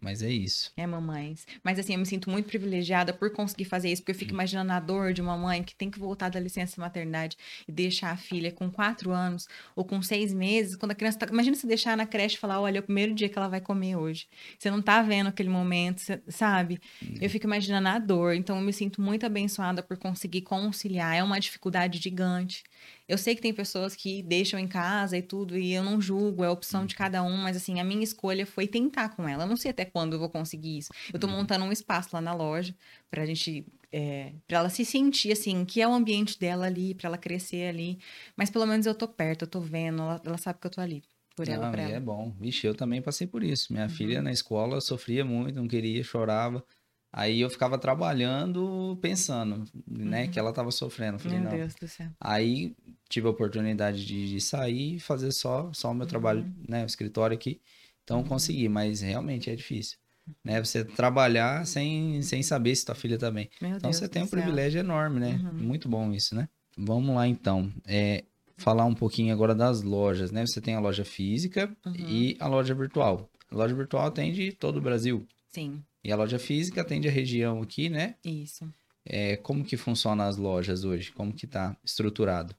[0.00, 0.72] Mas é isso.
[0.76, 1.46] É, mamães.
[1.62, 4.72] Mas assim, eu me sinto muito privilegiada por conseguir fazer isso, porque eu fico imaginando
[4.72, 7.36] a dor de uma mãe que tem que voltar da licença maternidade
[7.68, 11.26] e deixar a filha com quatro anos ou com seis meses, quando a criança tá.
[11.30, 13.60] Imagina se deixar na creche e falar: olha, é o primeiro dia que ela vai
[13.60, 14.26] comer hoje.
[14.58, 16.80] Você não tá vendo aquele momento, sabe?
[17.20, 18.34] Eu fico imaginando a dor.
[18.34, 21.14] Então, eu me sinto muito abençoada por conseguir conciliar.
[21.16, 22.64] É uma dificuldade gigante.
[23.10, 26.44] Eu sei que tem pessoas que deixam em casa e tudo, e eu não julgo,
[26.44, 26.98] é a opção de uhum.
[26.98, 29.42] cada um, mas assim, a minha escolha foi tentar com ela.
[29.42, 30.90] Eu não sei até quando eu vou conseguir isso.
[31.12, 31.32] Eu tô uhum.
[31.32, 32.72] montando um espaço lá na loja
[33.10, 33.66] pra gente.
[33.92, 37.68] É, para ela se sentir assim, que é o ambiente dela ali, para ela crescer
[37.68, 37.98] ali.
[38.36, 40.80] Mas pelo menos eu tô perto, eu tô vendo, ela, ela sabe que eu tô
[40.80, 41.02] ali
[41.34, 41.92] por ela, não, pra ela.
[41.94, 42.32] É bom.
[42.38, 43.72] Vixe, eu também passei por isso.
[43.72, 43.90] Minha uhum.
[43.90, 46.64] filha na escola sofria muito, não queria, chorava.
[47.12, 50.30] Aí eu ficava trabalhando, pensando, né, uhum.
[50.30, 51.18] que ela estava sofrendo.
[51.18, 51.56] Falei, Meu não.
[51.56, 52.08] Deus do céu.
[52.20, 52.76] Aí
[53.08, 56.08] tive a oportunidade de, de sair e fazer só, só o meu uhum.
[56.08, 56.84] trabalho, né?
[56.84, 57.60] O escritório aqui.
[58.04, 58.24] Então, uhum.
[58.24, 59.98] consegui, mas realmente é difícil.
[60.44, 60.62] Né?
[60.62, 63.50] Você trabalhar sem, sem saber se tua filha tá bem.
[63.60, 64.38] Meu então, Deus você tem um céu.
[64.38, 65.40] privilégio enorme, né?
[65.42, 65.58] Uhum.
[65.58, 66.48] Muito bom isso, né?
[66.78, 67.72] Vamos lá, então.
[67.86, 68.24] É,
[68.56, 70.46] falar um pouquinho agora das lojas, né?
[70.46, 71.94] Você tem a loja física uhum.
[71.94, 73.28] e a loja virtual.
[73.50, 75.26] A loja virtual atende todo o Brasil.
[75.48, 75.82] Sim.
[76.02, 78.14] E a loja física atende a região aqui, né?
[78.24, 78.72] Isso.
[79.04, 81.12] É, como que funciona as lojas hoje?
[81.12, 82.54] Como que tá estruturado?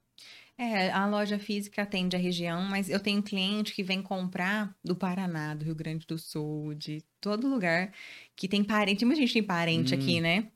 [0.57, 4.95] É, a loja física atende a região, mas eu tenho cliente que vem comprar do
[4.95, 7.91] Paraná, do Rio Grande do Sul, de todo lugar
[8.35, 9.03] que tem parente.
[9.03, 9.97] Muita gente tem parente hum.
[9.97, 10.51] aqui, né?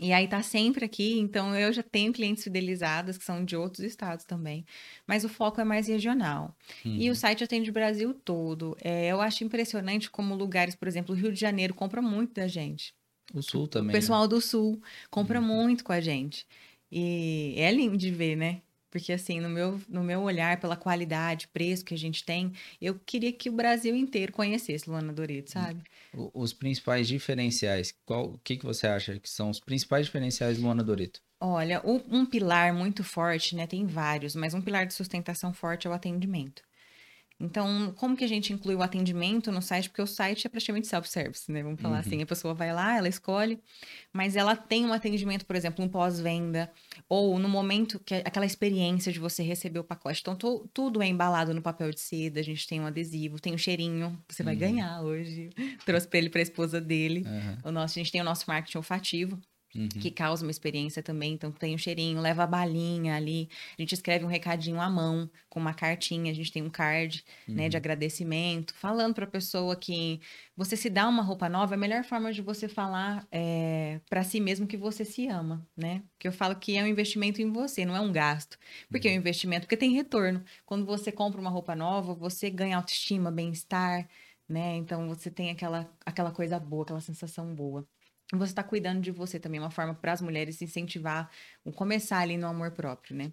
[0.00, 3.84] E aí tá sempre aqui, então eu já tenho clientes fidelizados que são de outros
[3.84, 4.64] estados também.
[5.06, 6.54] Mas o foco é mais regional.
[6.84, 6.96] Uhum.
[6.96, 7.14] E o uhum.
[7.14, 8.76] site atende o Brasil todo.
[8.80, 12.46] É, eu acho impressionante como lugares, por exemplo, o Rio de Janeiro compra muito da
[12.46, 12.94] gente.
[13.34, 13.90] O Sul também.
[13.90, 14.28] O pessoal né?
[14.28, 15.46] do Sul compra uhum.
[15.46, 16.46] muito com a gente.
[16.90, 18.62] E é lindo de ver, né?
[18.90, 22.98] Porque, assim, no meu, no meu olhar, pela qualidade, preço que a gente tem, eu
[22.98, 25.82] queria que o Brasil inteiro conhecesse Luana Dorito, sabe?
[26.12, 30.64] Os principais diferenciais, qual, o que, que você acha que são os principais diferenciais do
[30.64, 31.20] Luana Dorito?
[31.40, 33.66] Olha, um pilar muito forte, né?
[33.66, 36.67] Tem vários, mas um pilar de sustentação forte é o atendimento.
[37.40, 39.88] Então, como que a gente inclui o atendimento no site?
[39.88, 41.62] Porque o site é praticamente self-service, né?
[41.62, 42.00] Vamos falar uhum.
[42.00, 43.60] assim, a pessoa vai lá, ela escolhe,
[44.12, 46.68] mas ela tem um atendimento, por exemplo, um pós-venda,
[47.08, 50.20] ou no momento que aquela experiência de você receber o pacote.
[50.20, 53.54] Então, to, tudo é embalado no papel de seda, a gente tem um adesivo, tem
[53.54, 54.60] um cheirinho, você vai uhum.
[54.60, 55.50] ganhar hoje.
[55.86, 57.24] Trouxe para ele para a esposa dele.
[57.24, 57.68] Uhum.
[57.68, 59.40] O nosso, a gente tem o nosso marketing olfativo,
[59.78, 59.88] Uhum.
[59.88, 61.34] que causa uma experiência também.
[61.34, 63.48] Então, tem um cheirinho, leva a balinha ali.
[63.78, 66.32] A gente escreve um recadinho à mão, com uma cartinha.
[66.32, 67.54] A gente tem um card, uhum.
[67.54, 67.78] né, de uhum.
[67.78, 70.20] agradecimento, falando para a pessoa que
[70.56, 71.74] você se dá uma roupa nova.
[71.74, 75.28] É a melhor forma de você falar é, eh, para si mesmo que você se
[75.28, 76.02] ama, né?
[76.14, 78.58] Porque eu falo que é um investimento em você, não é um gasto.
[78.90, 79.12] Porque uhum.
[79.12, 79.22] é um uhum.
[79.22, 80.42] investimento, porque tem retorno.
[80.66, 84.08] Quando você compra uma roupa nova, você ganha autoestima, bem-estar,
[84.48, 84.76] né?
[84.76, 87.86] Então, você tem aquela, aquela coisa boa, aquela sensação boa
[88.32, 91.30] você está cuidando de você também, uma forma para as mulheres incentivar,
[91.72, 93.32] começar ali no amor próprio, né?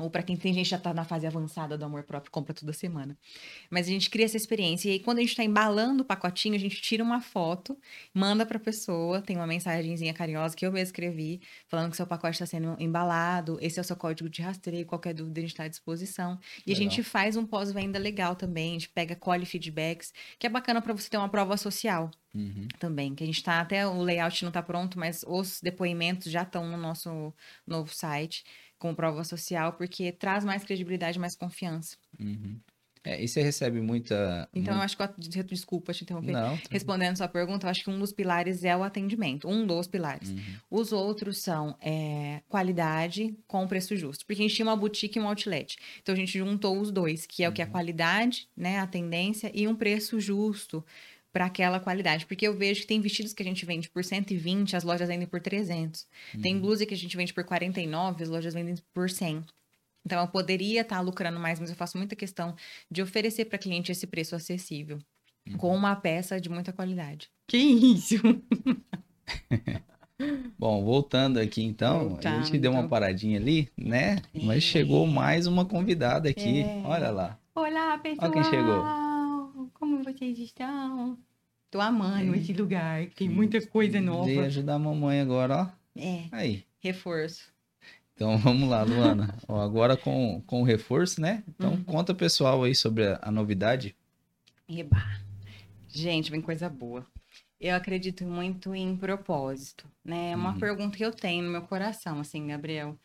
[0.00, 2.72] Ou para quem tem gente já tá na fase avançada do amor próprio, compra toda
[2.72, 3.16] semana.
[3.70, 4.88] Mas a gente cria essa experiência.
[4.88, 7.78] E aí, quando a gente está embalando o pacotinho, a gente tira uma foto,
[8.14, 12.06] manda para a pessoa, tem uma mensagenzinha carinhosa que eu mesmo escrevi, falando que seu
[12.06, 15.52] pacote está sendo embalado, esse é o seu código de rastreio, qualquer dúvida a gente
[15.52, 16.38] está à disposição.
[16.66, 16.74] E legal.
[16.74, 20.80] a gente faz um pós-venda legal também, a gente pega, colhe feedbacks, que é bacana
[20.80, 22.10] para você ter uma prova social.
[22.32, 22.68] Uhum.
[22.78, 26.42] Também, que a gente está até o layout não está pronto, mas os depoimentos já
[26.42, 27.34] estão no nosso
[27.66, 28.44] novo site
[28.80, 31.96] com prova social, porque traz mais credibilidade, mais confiança.
[32.18, 32.58] Uhum.
[33.02, 34.46] É, e você recebe muita.
[34.54, 35.42] Então, eu acho que.
[35.44, 36.32] Desculpa te interromper.
[36.32, 36.68] Não, tá...
[36.70, 39.48] Respondendo a sua pergunta, eu acho que um dos pilares é o atendimento.
[39.48, 40.28] Um dos pilares.
[40.28, 40.40] Uhum.
[40.70, 44.26] Os outros são é, qualidade com preço justo.
[44.26, 45.78] Porque a gente tinha uma boutique e um outlet.
[46.02, 47.52] Então, a gente juntou os dois, que é uhum.
[47.52, 47.72] o que é a uhum.
[47.72, 48.78] qualidade, né?
[48.78, 50.84] A tendência e um preço justo
[51.32, 52.26] para aquela qualidade.
[52.26, 55.26] Porque eu vejo que tem vestidos que a gente vende por 120, as lojas vendem
[55.26, 56.06] por 300.
[56.34, 56.40] Uhum.
[56.40, 59.44] Tem blusa que a gente vende por 49, as lojas vendem por 100.
[60.04, 62.54] Então, eu poderia estar tá lucrando mais, mas eu faço muita questão
[62.90, 64.98] de oferecer para cliente esse preço acessível,
[65.46, 65.56] uhum.
[65.56, 67.30] com uma peça de muita qualidade.
[67.46, 68.16] Que isso!
[70.58, 72.40] Bom, voltando aqui então, voltando.
[72.40, 74.20] a gente deu uma paradinha ali, né?
[74.34, 76.60] Mas chegou mais uma convidada aqui.
[76.60, 76.82] É.
[76.84, 77.38] Olha lá.
[77.54, 78.30] Olá, pessoal!
[78.30, 79.09] Olha quem chegou.
[79.80, 81.18] Como vocês estão?
[81.70, 82.38] Tô amando é.
[82.38, 83.06] esse lugar.
[83.16, 84.26] Tem muita coisa nova.
[84.26, 85.98] Veio ajudar a mamãe agora, ó.
[85.98, 86.24] É.
[86.30, 86.64] Aí.
[86.80, 87.50] Reforço.
[88.14, 89.34] Então vamos lá, Luana.
[89.48, 91.42] ó, agora com, com o reforço, né?
[91.48, 91.84] Então uhum.
[91.84, 93.96] conta pessoal aí sobre a, a novidade.
[94.68, 95.02] Eba.
[95.88, 97.06] Gente, vem coisa boa.
[97.58, 100.32] Eu acredito muito em propósito, né?
[100.32, 100.58] É uma uhum.
[100.58, 102.98] pergunta que eu tenho no meu coração, assim, Gabriel.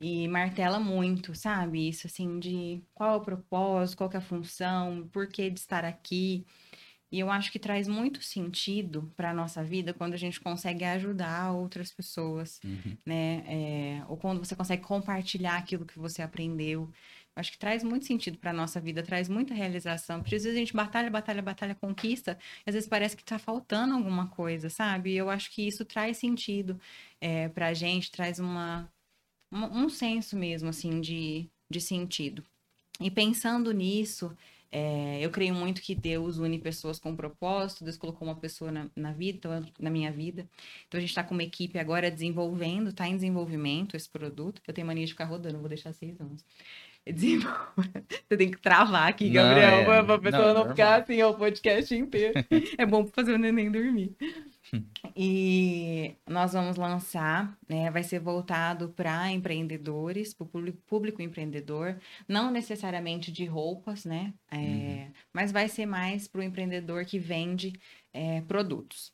[0.00, 1.88] E martela muito, sabe?
[1.88, 5.84] Isso assim de qual é o propósito, qual é a função, por que de estar
[5.84, 6.46] aqui.
[7.10, 10.84] E eu acho que traz muito sentido para a nossa vida quando a gente consegue
[10.84, 12.96] ajudar outras pessoas, uhum.
[13.04, 13.42] né?
[13.46, 16.82] É, ou quando você consegue compartilhar aquilo que você aprendeu.
[17.34, 20.20] Eu acho que traz muito sentido para a nossa vida, traz muita realização.
[20.20, 23.38] Porque às vezes a gente batalha, batalha, batalha, conquista, e às vezes parece que está
[23.38, 25.12] faltando alguma coisa, sabe?
[25.12, 26.78] E eu acho que isso traz sentido
[27.20, 28.90] é, para a gente, traz uma
[29.50, 32.44] um, um senso mesmo, assim, de, de sentido.
[33.00, 34.36] E pensando nisso,
[34.70, 38.90] é, eu creio muito que Deus une pessoas com propósito, Deus colocou uma pessoa na,
[38.94, 40.48] na vida, então, na minha vida.
[40.86, 44.60] Então a gente está com uma equipe agora desenvolvendo, está em desenvolvimento esse produto.
[44.66, 46.44] Eu tenho mania de ficar rodando, vou deixar seis anos.
[48.28, 50.16] Você tem que travar aqui, Gabriel, para é...
[50.16, 52.34] a pessoa não, não ficar assim o podcast inteiro.
[52.76, 54.14] é bom para fazer o neném dormir.
[55.16, 61.96] e nós vamos lançar, né, vai ser voltado para empreendedores, para o público, público, empreendedor,
[62.26, 64.32] não necessariamente de roupas, né?
[64.50, 65.12] É, uhum.
[65.32, 67.72] Mas vai ser mais para o empreendedor que vende
[68.12, 69.12] é, produtos.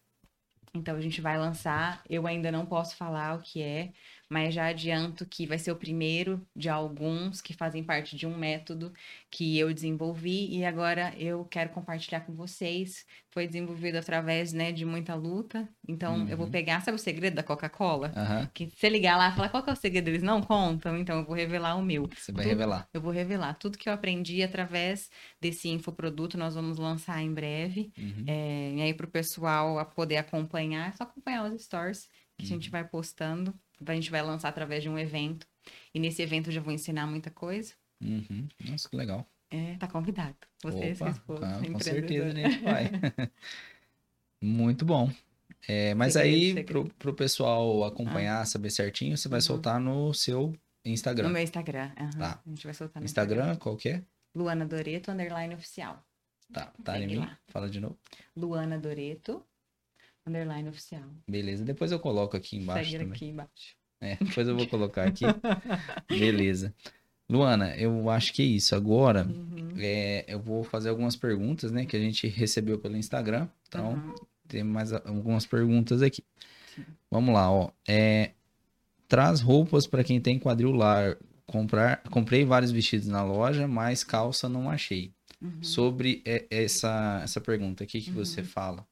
[0.75, 3.93] Então a gente vai lançar, eu ainda não posso falar o que é,
[4.35, 8.37] mas já adianto que vai ser o primeiro de alguns que fazem parte de um
[8.37, 8.93] método
[9.31, 13.07] que eu desenvolvi e agora eu quero compartilhar com vocês.
[13.31, 15.69] Foi desenvolvido através né, de muita luta.
[15.87, 16.29] Então uhum.
[16.29, 16.53] eu vou uhum.
[16.53, 18.09] pegar, sabe o segredo da Coca-Cola?
[18.09, 18.49] Uhum.
[18.53, 20.99] Que se você ligar lá e falar qual que é o segredo, eles não contam,
[20.99, 22.09] então eu vou revelar o meu.
[22.09, 22.89] Você vai Tudo, revelar.
[22.93, 23.55] Eu vou revelar.
[23.55, 25.09] Tudo que eu aprendi através
[25.41, 27.93] desse infoproduto, nós vamos lançar em breve.
[27.97, 28.25] Uhum.
[28.27, 32.49] É, e aí, para o pessoal poder acompanhar, é só acompanhar os stories que a
[32.49, 32.73] gente uhum.
[32.73, 33.55] vai postando
[33.87, 35.47] a gente vai lançar através de um evento.
[35.95, 37.75] E nesse evento eu já vou ensinar muita coisa.
[38.03, 38.49] Uhum.
[38.69, 39.27] Nossa, que legal.
[39.51, 40.37] É, tá convidado.
[40.63, 42.91] Você, Opa, esposa, tá, com certeza a gente vai.
[44.41, 45.11] Muito bom.
[45.67, 46.67] É, mas segredo, aí, segredo.
[46.67, 48.45] Pro, pro pessoal acompanhar, ah.
[48.45, 49.43] saber certinho, você vai uhum.
[49.43, 51.29] soltar no seu Instagram.
[51.29, 51.91] No meu Instagram.
[51.99, 52.11] Uhum.
[52.19, 52.41] Tá.
[52.45, 53.37] A gente vai soltar no Instagram.
[53.37, 53.57] Instagram.
[53.57, 54.03] qual que é?
[54.35, 56.05] Luana Doreto, underline oficial.
[56.53, 57.17] Tá, tá em mim?
[57.17, 57.39] Lá.
[57.49, 57.97] Fala de novo.
[58.37, 59.45] Luana Doreto,
[60.27, 61.05] Underline oficial.
[61.29, 62.91] Beleza, depois eu coloco aqui embaixo.
[62.91, 63.17] Segue também.
[63.17, 63.77] aqui embaixo.
[64.01, 65.25] É, depois eu vou colocar aqui.
[66.09, 66.75] Beleza.
[67.29, 68.75] Luana, eu acho que é isso.
[68.75, 69.75] Agora, uhum.
[69.79, 73.49] é, eu vou fazer algumas perguntas, né, que a gente recebeu pelo Instagram.
[73.69, 74.15] Então, uhum.
[74.47, 76.23] tem mais algumas perguntas aqui.
[76.75, 76.85] Sim.
[77.11, 77.71] Vamos lá, ó.
[77.89, 78.33] É,
[79.09, 81.21] traz roupas para quem tem quadril largo.
[81.47, 85.13] Comprar, comprei vários vestidos na loja, mas calça não achei.
[85.41, 85.63] Uhum.
[85.63, 88.47] Sobre essa, essa pergunta, o que, que você uhum.
[88.47, 88.87] fala?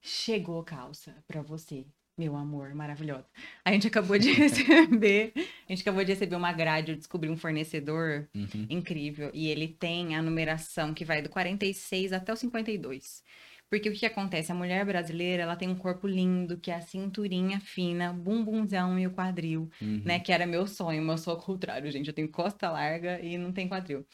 [0.00, 1.86] Chegou calça para você,
[2.16, 3.26] meu amor, maravilhosa.
[3.64, 7.36] A gente acabou de receber, a gente acabou de receber uma grade, eu descobri um
[7.36, 8.66] fornecedor uhum.
[8.68, 13.22] incrível e ele tem a numeração que vai do 46 até o 52.
[13.70, 14.50] Porque o que acontece?
[14.50, 19.06] A mulher brasileira, ela tem um corpo lindo, que é a cinturinha fina, bumbumzão e
[19.06, 20.02] o quadril, uhum.
[20.04, 20.18] né?
[20.18, 22.08] Que era meu sonho, mas eu sou ao contrário, gente.
[22.08, 24.04] Eu tenho costa larga e não tem quadril.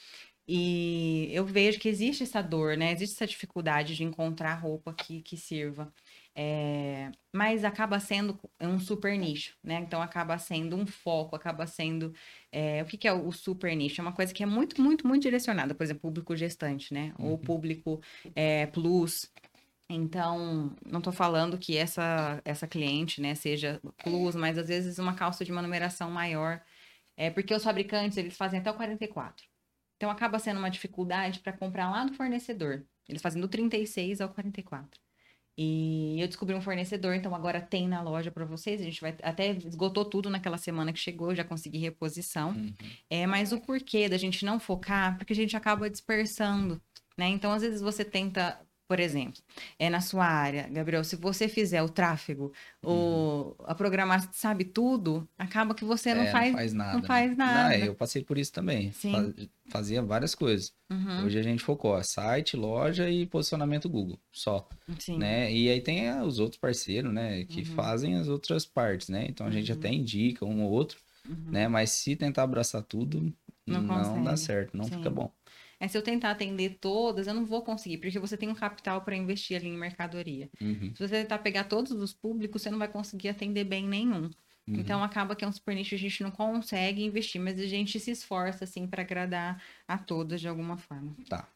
[0.48, 2.92] E eu vejo que existe essa dor, né?
[2.92, 5.92] Existe essa dificuldade de encontrar roupa que, que sirva.
[6.36, 7.10] É...
[7.32, 9.80] Mas acaba sendo um super nicho, né?
[9.80, 12.14] Então acaba sendo um foco, acaba sendo.
[12.52, 12.82] É...
[12.82, 14.00] O que, que é o super nicho?
[14.00, 17.12] É uma coisa que é muito, muito, muito direcionada, por exemplo, público gestante, né?
[17.18, 17.30] Uhum.
[17.30, 18.00] Ou público
[18.34, 19.32] é, plus.
[19.88, 25.14] Então, não estou falando que essa, essa cliente, né, seja plus, mas às vezes uma
[25.14, 26.60] calça de uma numeração maior.
[27.16, 29.46] É porque os fabricantes, eles fazem até o 44.
[29.96, 32.84] Então acaba sendo uma dificuldade para comprar lá do fornecedor.
[33.08, 35.00] Eles fazem do 36 ao 44.
[35.58, 38.78] E eu descobri um fornecedor, então agora tem na loja para vocês.
[38.78, 42.50] A gente vai até esgotou tudo naquela semana que chegou, já consegui reposição.
[42.50, 42.74] Uhum.
[43.08, 46.80] É, mas o porquê da gente não focar, porque a gente acaba dispersando,
[47.16, 47.28] né?
[47.28, 49.42] Então às vezes você tenta por exemplo,
[49.78, 53.54] é na sua área, Gabriel, se você fizer o tráfego, uhum.
[53.58, 56.98] o, a programação sabe tudo, acaba que você não, é, faz, não faz nada.
[56.98, 57.36] Não faz né?
[57.36, 57.76] nada.
[57.78, 58.92] Eu passei por isso também.
[58.92, 59.34] Sim.
[59.68, 60.72] Fazia várias coisas.
[60.88, 61.24] Uhum.
[61.24, 64.68] Hoje a gente focou site, loja e posicionamento Google, só.
[65.00, 65.18] Sim.
[65.18, 65.52] Né?
[65.52, 67.74] E aí tem os outros parceiros, né, que uhum.
[67.74, 69.26] fazem as outras partes, né?
[69.28, 69.94] Então a gente até uhum.
[69.94, 71.50] indica um ou outro, uhum.
[71.50, 71.66] né?
[71.66, 73.32] Mas se tentar abraçar tudo,
[73.66, 74.98] não, não dá certo, não Sim.
[74.98, 75.32] fica bom.
[75.78, 79.02] É, se eu tentar atender todas, eu não vou conseguir, porque você tem um capital
[79.02, 80.48] para investir ali em mercadoria.
[80.60, 80.92] Uhum.
[80.94, 84.30] Se você tentar pegar todos os públicos, você não vai conseguir atender bem nenhum.
[84.66, 84.80] Uhum.
[84.80, 88.00] Então acaba que é um super nicho, a gente não consegue investir, mas a gente
[88.00, 91.14] se esforça assim para agradar a todas de alguma forma.
[91.28, 91.46] Tá.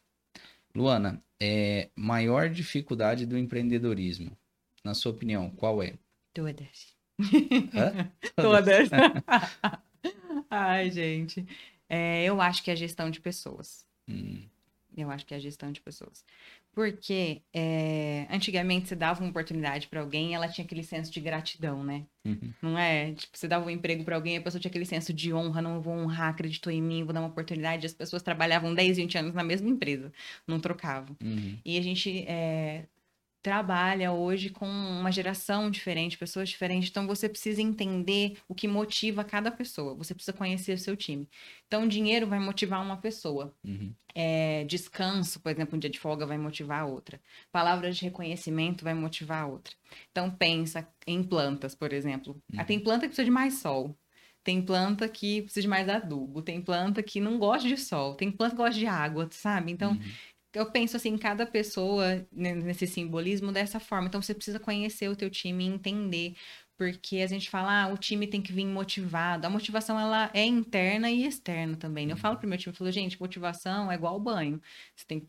[0.73, 4.37] Luana, é maior dificuldade do empreendedorismo,
[4.83, 5.95] na sua opinião, qual é?
[6.33, 6.95] Todas.
[7.73, 8.11] Hã?
[8.37, 8.89] Todas.
[10.49, 11.45] Ai, gente.
[11.89, 13.85] É, eu acho que é a gestão de pessoas.
[14.11, 14.41] Hum.
[14.95, 16.25] Eu acho que é a gestão de pessoas.
[16.73, 21.19] Porque é, antigamente você dava uma oportunidade para alguém e ela tinha aquele senso de
[21.19, 22.05] gratidão, né?
[22.25, 22.53] Uhum.
[22.61, 23.13] Não é?
[23.13, 25.61] Tipo, você dava um emprego para alguém e a pessoa tinha aquele senso de honra,
[25.61, 27.85] não vou honrar, acreditou em mim, vou dar uma oportunidade.
[27.85, 30.11] As pessoas trabalhavam 10, 20 anos na mesma empresa,
[30.45, 31.15] não trocavam.
[31.21, 31.57] Uhum.
[31.63, 32.85] E a gente é,
[33.41, 36.89] trabalha hoje com uma geração diferente, pessoas diferentes.
[36.89, 39.95] Então você precisa entender o que motiva cada pessoa.
[39.95, 41.27] Você precisa conhecer o seu time.
[41.67, 43.53] Então, dinheiro vai motivar uma pessoa.
[43.63, 43.93] Uhum.
[44.13, 47.19] É, descanso, por exemplo, um dia de folga vai motivar a outra.
[47.51, 49.73] Palavras de reconhecimento vai motivar a outra.
[50.11, 52.33] Então, pensa em plantas, por exemplo.
[52.53, 52.59] Uhum.
[52.59, 53.95] Ah, tem planta que precisa de mais sol.
[54.43, 56.41] Tem planta que precisa de mais adubo.
[56.41, 58.15] Tem planta que não gosta de sol.
[58.15, 59.71] Tem planta que gosta de água, sabe?
[59.71, 60.01] Então, uhum
[60.53, 64.07] eu penso assim, cada pessoa nesse simbolismo dessa forma.
[64.07, 66.35] Então você precisa conhecer o teu time e entender.
[66.77, 69.45] Porque a gente fala, ah, o time tem que vir motivado.
[69.45, 72.09] A motivação, ela é interna e externa também.
[72.09, 74.59] Eu falo pro meu time, eu falo, gente, motivação é igual banho.
[74.95, 75.27] Você tem que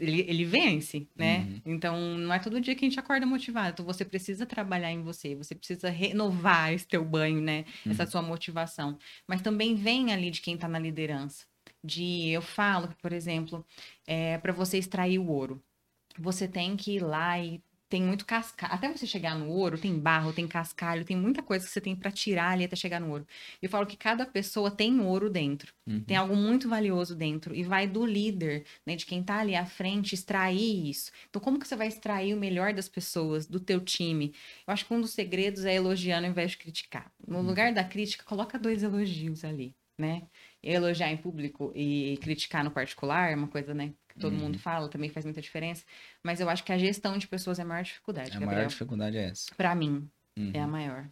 [0.00, 1.40] ele, ele vence, né?
[1.40, 1.74] Uhum.
[1.74, 3.72] Então, não é todo dia que a gente acorda motivado.
[3.72, 7.64] Então, você precisa trabalhar em você, você precisa renovar esse teu banho, né?
[7.84, 7.92] Uhum.
[7.92, 8.98] Essa sua motivação.
[9.26, 11.44] Mas também vem ali de quem está na liderança.
[11.82, 13.64] De, eu falo, por exemplo,
[14.06, 15.62] é, para você extrair o ouro,
[16.18, 18.72] você tem que ir lá e tem muito cascalho.
[18.72, 21.96] Até você chegar no ouro, tem barro, tem cascalho, tem muita coisa que você tem
[21.96, 23.26] para tirar ali até chegar no ouro.
[23.60, 25.74] Eu falo que cada pessoa tem ouro dentro.
[25.84, 26.00] Uhum.
[26.04, 27.52] Tem algo muito valioso dentro.
[27.52, 28.94] E vai do líder, né?
[28.94, 31.10] De quem tá ali à frente, extrair isso.
[31.28, 34.32] Então, como que você vai extrair o melhor das pessoas, do teu time?
[34.64, 37.12] Eu acho que um dos segredos é elogiando ao invés de criticar.
[37.26, 37.42] No uhum.
[37.42, 40.22] lugar da crítica, coloca dois elogios ali, né?
[40.62, 43.92] Elogiar em público e criticar no particular é uma coisa, né?
[44.18, 44.40] todo uhum.
[44.40, 45.84] mundo fala, também faz muita diferença.
[46.22, 48.30] Mas eu acho que a gestão de pessoas é a maior dificuldade.
[48.30, 48.54] A Gabriel.
[48.54, 49.54] maior dificuldade é essa.
[49.56, 50.50] Para mim, uhum.
[50.54, 51.08] é a maior.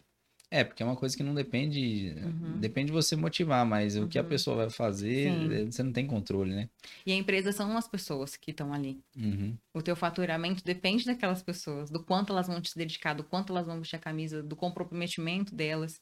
[0.51, 2.15] É, porque é uma coisa que não depende.
[2.17, 2.59] Uhum.
[2.59, 4.29] Depende de você motivar, mas o que a uhum.
[4.29, 5.53] pessoa vai fazer, Sim.
[5.53, 6.67] Eh, você não tem controle, né?
[7.05, 8.99] E a empresa são as pessoas que estão ali.
[9.15, 9.55] Uhum.
[9.75, 13.67] O teu faturamento depende daquelas pessoas, do quanto elas vão te dedicar, do quanto elas
[13.67, 16.01] vão vestir a camisa, do comprometimento delas.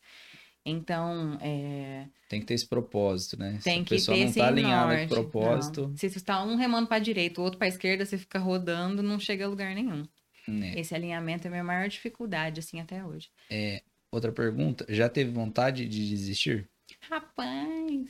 [0.70, 2.07] Então, é...
[2.28, 3.59] Tem que ter esse propósito, né?
[3.63, 5.88] Tem Se a pessoa não está alinhada com o propósito...
[5.88, 5.97] Não.
[5.97, 8.38] Se você está um remando para a direita, o outro para a esquerda, você fica
[8.38, 10.05] rodando, não chega a lugar nenhum.
[10.49, 10.80] É.
[10.80, 13.30] Esse alinhamento é a minha maior dificuldade, assim, até hoje.
[13.49, 16.70] É, outra pergunta, já teve vontade de desistir?
[17.01, 18.09] Rapaz!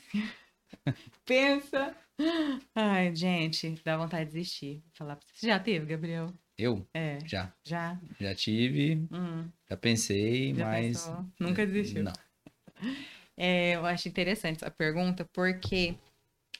[1.25, 1.95] Pensa!
[2.73, 4.83] Ai, gente, dá vontade de desistir.
[4.93, 6.33] Falar Você já teve, Gabriel?
[6.57, 6.87] Eu?
[6.91, 7.19] É.
[7.25, 7.53] Já.
[7.63, 7.99] Já?
[8.19, 9.47] Já tive, hum.
[9.69, 11.05] já pensei, já mas...
[11.05, 11.25] Pensou?
[11.39, 12.03] Nunca desistiu?
[12.03, 12.13] Não.
[13.39, 15.95] É, eu acho interessante essa pergunta, porque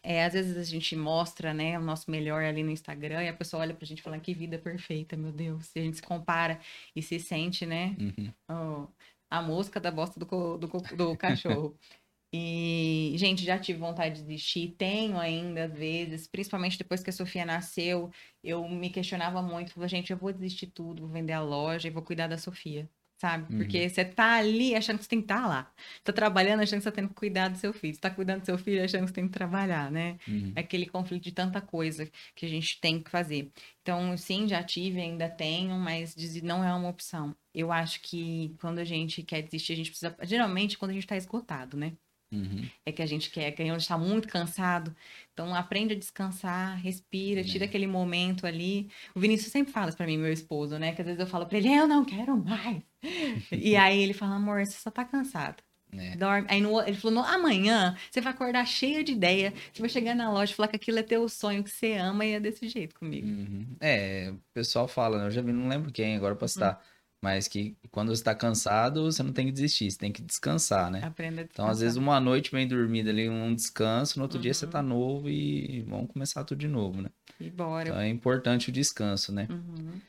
[0.04, 3.34] é, às vezes a gente mostra, né, o nosso melhor ali no Instagram e a
[3.34, 5.76] pessoa olha pra gente falando que vida perfeita, meu Deus.
[5.76, 6.60] E a gente se compara
[6.96, 8.32] e se sente, né, uhum.
[8.48, 8.88] oh,
[9.30, 11.76] a mosca da bosta do, do, do cachorro.
[12.34, 17.14] E, gente, já tive vontade de desistir, tenho ainda, às vezes, principalmente depois que a
[17.14, 18.12] Sofia nasceu,
[18.44, 21.92] eu me questionava muito, falava, gente, eu vou desistir tudo, vou vender a loja e
[21.92, 22.88] vou cuidar da Sofia
[23.18, 23.52] sabe?
[23.52, 23.60] Uhum.
[23.60, 25.72] Porque você tá ali achando que você tem que estar tá lá.
[26.04, 27.94] Tá trabalhando achando que você tá tendo que cuidar do seu filho.
[27.96, 30.18] Você tá cuidando do seu filho achando que você tem que trabalhar, né?
[30.28, 30.54] Uhum.
[30.56, 33.52] É aquele conflito de tanta coisa que a gente tem que fazer.
[33.82, 37.36] Então, sim, já tive, ainda tenho, mas não é uma opção.
[37.54, 40.16] Eu acho que quando a gente quer desistir, a gente precisa.
[40.24, 41.94] Geralmente, quando a gente tá esgotado, né?
[42.32, 42.68] Uhum.
[42.86, 44.96] É que a gente quer, que a gente está muito cansado.
[45.34, 47.68] Então, aprende a descansar, respira, tira é.
[47.68, 48.90] aquele momento ali.
[49.16, 50.94] O Vinícius sempre fala para mim, meu esposo, né?
[50.94, 52.82] Que às vezes eu falo para ele, eu não quero mais.
[53.52, 55.64] e aí ele fala, amor, você só tá cansado.
[55.94, 56.18] É.
[56.18, 56.48] Dorme.
[56.50, 59.54] Aí no, ele falou: amanhã você vai acordar cheia de ideia.
[59.72, 62.26] Você vai chegar na loja e falar que aquilo é teu sonho, que você ama
[62.26, 63.26] e é desse jeito comigo.
[63.26, 63.66] Uhum.
[63.80, 65.28] É, o pessoal fala, né?
[65.28, 66.74] Eu já vi, não lembro quem agora pra citar.
[66.74, 70.22] Uhum mas que quando você está cansado, você não tem que desistir, você tem que
[70.22, 71.04] descansar, né?
[71.04, 71.66] Aprenda a descansar.
[71.66, 74.44] Então, às vezes, uma noite bem dormida ali, um descanso, no outro uhum.
[74.44, 74.88] dia você tá uhum.
[74.88, 77.10] novo e vamos começar tudo de novo, né?
[77.40, 77.90] E bora.
[77.90, 79.48] Então, é importante o descanso, né?
[79.50, 80.00] Uhum.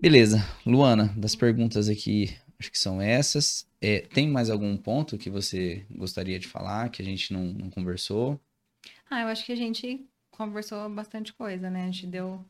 [0.00, 0.44] Beleza.
[0.64, 3.66] Luana, das perguntas aqui, acho que são essas.
[3.80, 7.70] É, tem mais algum ponto que você gostaria de falar, que a gente não, não
[7.70, 8.40] conversou?
[9.10, 11.82] Ah, eu acho que a gente conversou bastante coisa, né?
[11.82, 12.42] A gente deu...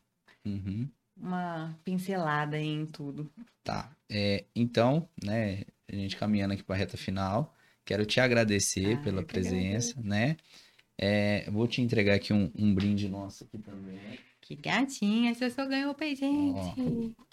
[0.45, 3.31] Uhum uma pincelada em tudo.
[3.63, 3.95] Tá.
[4.09, 7.53] É, então, né, a gente caminhando aqui para a reta final,
[7.83, 10.37] quero te agradecer ah, pela presença, né?
[10.97, 13.99] É, vou te entregar aqui um, um, brinde nosso aqui também.
[14.39, 16.57] Que gatinha, você só ganhou presente.
[16.57, 17.23] Ó,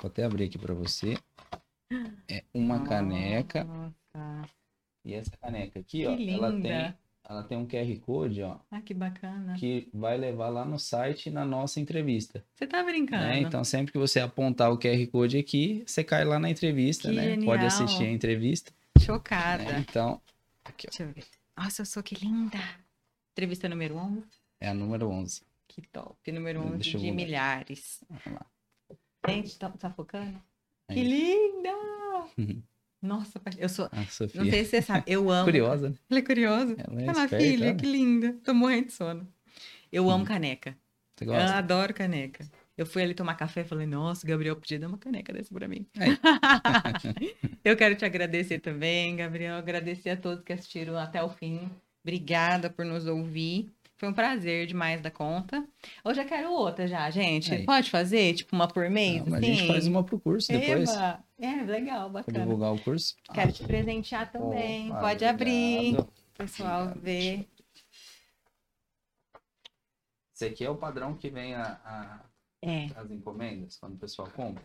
[0.00, 1.16] vou até abrir aqui para você.
[2.28, 2.90] É uma Nossa.
[2.90, 3.66] caneca.
[5.04, 6.32] E essa caneca aqui, que ó, linda.
[6.32, 6.94] ela tem
[7.28, 8.58] ela tem um QR Code, ó.
[8.70, 9.54] Ah, que bacana.
[9.54, 12.44] Que vai levar lá no site na nossa entrevista.
[12.54, 13.24] Você tá brincando?
[13.24, 13.40] Né?
[13.40, 17.16] Então, sempre que você apontar o QR Code aqui, você cai lá na entrevista, que
[17.16, 17.24] né?
[17.24, 17.46] Genial.
[17.46, 18.72] Pode assistir a entrevista.
[19.00, 19.64] Chocada.
[19.64, 19.84] Né?
[19.88, 20.20] Então,
[20.64, 20.90] aqui, ó.
[20.90, 21.24] Deixa eu ver.
[21.56, 22.58] Nossa, eu sou que linda.
[23.32, 24.22] Entrevista número 11?
[24.60, 25.42] É a número 11.
[25.66, 26.30] Que top.
[26.30, 28.04] Número 11 Deixa de milhares.
[28.08, 28.46] Vamos lá.
[29.28, 30.40] Gente, tá, tá focando?
[30.88, 32.66] É que linda!
[33.06, 33.88] Nossa, eu sou.
[33.92, 34.42] A Sofia.
[34.42, 35.44] Não sei se você sabe, eu amo.
[35.44, 35.90] curiosa.
[35.90, 35.96] Né?
[36.10, 36.76] Ela é curiosa.
[36.78, 38.36] Ela é Fala, filha, que linda.
[38.44, 39.26] Tô morrendo de sono.
[39.92, 40.26] Eu amo hum.
[40.26, 40.76] caneca.
[41.16, 41.42] Você gosta?
[41.42, 42.46] Eu adoro caneca.
[42.76, 45.66] Eu fui ali tomar café e falei, nossa, Gabriel podia dar uma caneca dessa pra
[45.66, 45.86] mim.
[47.64, 49.54] eu quero te agradecer também, Gabriel.
[49.54, 51.70] Agradecer a todos que assistiram até o fim.
[52.04, 53.74] Obrigada por nos ouvir.
[53.96, 55.66] Foi um prazer demais da conta.
[56.04, 57.54] Hoje eu quero outra já, gente.
[57.54, 57.64] Aí.
[57.64, 59.24] Pode fazer, tipo, uma por mês?
[59.24, 59.50] Não, assim?
[59.50, 60.90] A gente faz uma pro curso depois.
[60.90, 61.24] Eba.
[61.38, 62.34] É, legal, bacana.
[62.38, 63.16] Pra divulgar o curso.
[63.32, 63.52] Quero ah.
[63.52, 64.90] te presentear também.
[64.90, 65.94] Pode abrir.
[65.94, 66.12] Obrigado.
[66.36, 67.02] Pessoal, obrigado.
[67.02, 67.48] ver.
[70.34, 72.20] Esse aqui é o padrão que vem a, a
[72.62, 72.88] é.
[72.94, 74.62] as encomendas, quando o pessoal compra?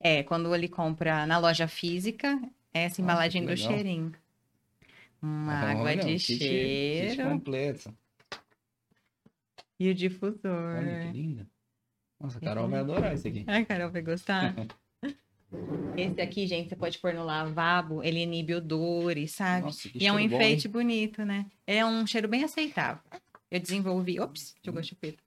[0.00, 2.40] É, quando ele compra na loja física,
[2.72, 4.12] é essa embalagem do cheirinho.
[5.20, 7.10] Uma Olha, água de cheiro.
[7.10, 7.94] Kit completo.
[9.82, 10.76] E o difusor.
[10.78, 11.44] Olha que linda.
[12.20, 13.44] Nossa, a Carol vai adorar esse aqui.
[13.48, 14.54] A Carol vai gostar?
[15.98, 19.66] Esse aqui, gente, você pode pôr no lavabo, ele inibe odores, sabe?
[19.66, 21.44] Nossa, e é um enfeite bom, bonito, né?
[21.66, 23.02] É um cheiro bem aceitável.
[23.50, 24.18] Eu desenvolvi.
[24.18, 25.22] Ops, jogou a chupeta.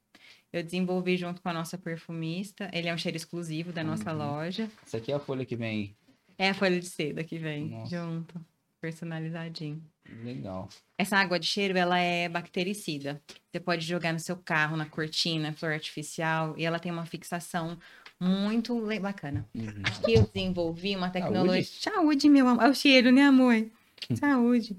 [0.51, 2.67] Eu desenvolvi junto com a nossa perfumista.
[2.73, 4.17] Ele é um cheiro exclusivo da nossa uhum.
[4.17, 4.67] loja.
[4.83, 5.95] Essa aqui é a folha que vem.
[6.39, 7.95] É a folha de seda que vem nossa.
[7.95, 8.43] junto.
[8.85, 9.81] Personalizadinho.
[10.23, 10.69] Legal.
[10.95, 13.19] Essa água de cheiro, ela é bactericida.
[13.51, 17.79] Você pode jogar no seu carro, na cortina, flor artificial, e ela tem uma fixação
[18.19, 19.43] muito bacana.
[19.55, 19.81] Uhum.
[19.83, 21.63] Aqui eu desenvolvi uma tecnologia.
[21.63, 22.63] Saúde, Saúde meu amor.
[22.63, 23.65] É o cheiro, né, amor?
[24.13, 24.77] Saúde.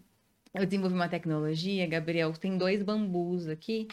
[0.55, 3.89] Eu desenvolvi uma tecnologia, Gabriel, tem dois bambus aqui.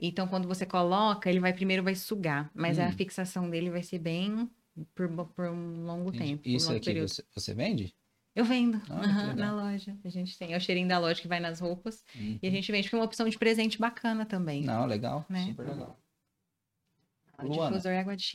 [0.00, 2.84] Então, quando você coloca, ele vai primeiro vai sugar, mas hum.
[2.84, 4.48] a fixação dele vai ser bem
[4.94, 6.42] por, por um longo tempo.
[6.48, 7.94] Isso um aqui você, você, vende?
[8.38, 9.96] Eu vendo ah, uhum, na loja.
[10.04, 10.54] A gente tem.
[10.54, 12.04] É o cheirinho da loja que vai nas roupas.
[12.14, 12.38] Uhum.
[12.40, 12.54] E a uhum.
[12.54, 14.62] gente vende porque é uma opção de presente bacana também.
[14.62, 15.26] Não, legal.
[15.28, 15.46] Né?
[15.46, 15.98] Super legal.
[17.42, 17.80] Luana,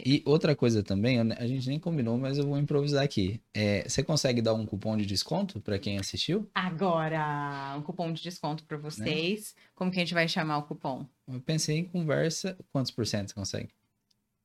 [0.06, 0.18] e.
[0.18, 3.41] E outra coisa também, a gente nem combinou, mas eu vou improvisar aqui.
[3.54, 6.49] É, você consegue dar um cupom de desconto para quem assistiu?
[6.54, 9.56] Agora, um cupom de desconto para vocês.
[9.56, 9.64] Né?
[9.74, 11.06] Como que a gente vai chamar o cupom?
[11.30, 12.58] Eu pensei em conversa.
[12.74, 13.70] Quantos por cento você consegue?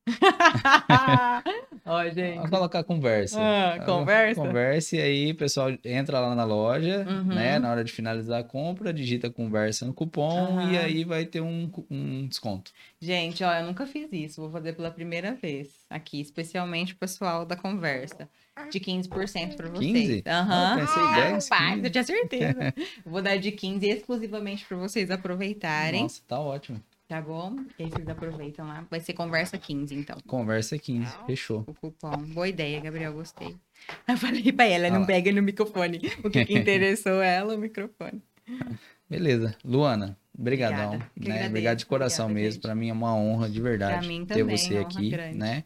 [1.89, 2.35] Ó, gente.
[2.35, 3.39] Vamos colocar conversa.
[3.41, 4.39] Ah, conversa?
[4.39, 7.33] Conversa e aí o pessoal entra lá na loja, uhum.
[7.33, 7.57] né?
[7.57, 10.71] Na hora de finalizar a compra, digita conversa no cupom uhum.
[10.71, 12.71] e aí vai ter um, um desconto.
[13.01, 14.39] Gente, ó, eu nunca fiz isso.
[14.39, 18.29] Vou fazer pela primeira vez aqui, especialmente o pessoal da conversa.
[18.69, 19.91] De 15% para vocês.
[19.91, 20.23] 15?
[20.27, 20.71] Aham.
[20.71, 20.79] Uhum.
[20.79, 22.73] pensei 10, ah, eu tinha certeza.
[23.05, 26.03] Vou dar de 15 exclusivamente para vocês aproveitarem.
[26.03, 26.83] Nossa, tá ótimo.
[27.09, 27.55] Tá bom?
[27.79, 28.85] E aí vocês aproveitam lá.
[28.87, 30.15] Vai ser conversa 15, então.
[30.27, 31.63] Conversa 15, fechou.
[31.65, 32.15] O cupom.
[32.35, 33.55] Boa ideia, Gabriel, gostei.
[34.07, 35.99] Eu falei pra ela, não pega no microfone.
[36.23, 38.21] O que, que interessou ela, o microfone.
[39.09, 39.57] Beleza.
[39.65, 40.99] Luana, brigadão.
[41.17, 41.47] Né?
[41.47, 42.61] Obrigado de coração Obrigada, mesmo.
[42.61, 45.35] Para mim é uma honra de verdade mim também, ter você aqui, grande.
[45.35, 45.63] né?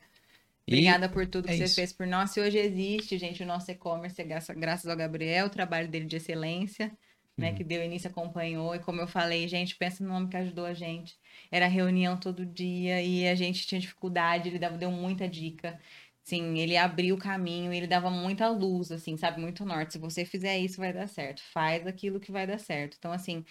[0.65, 2.31] Obrigada por tudo é que você fez por nós.
[2.31, 4.23] Se hoje existe, gente, o nosso e-commerce é
[4.55, 6.89] graças ao Gabriel, o trabalho dele de excelência
[7.37, 7.55] né, uhum.
[7.55, 8.75] que deu início, acompanhou.
[8.75, 11.17] E como eu falei, gente, pensa no nome que ajudou a gente.
[11.51, 15.79] Era reunião todo dia e a gente tinha dificuldade, ele dava, deu muita dica.
[16.23, 19.41] Sim, ele abriu o caminho, ele dava muita luz, assim, sabe?
[19.41, 19.93] Muito norte.
[19.93, 21.41] Se você fizer isso, vai dar certo.
[21.51, 22.95] Faz aquilo que vai dar certo.
[22.97, 23.43] Então, assim,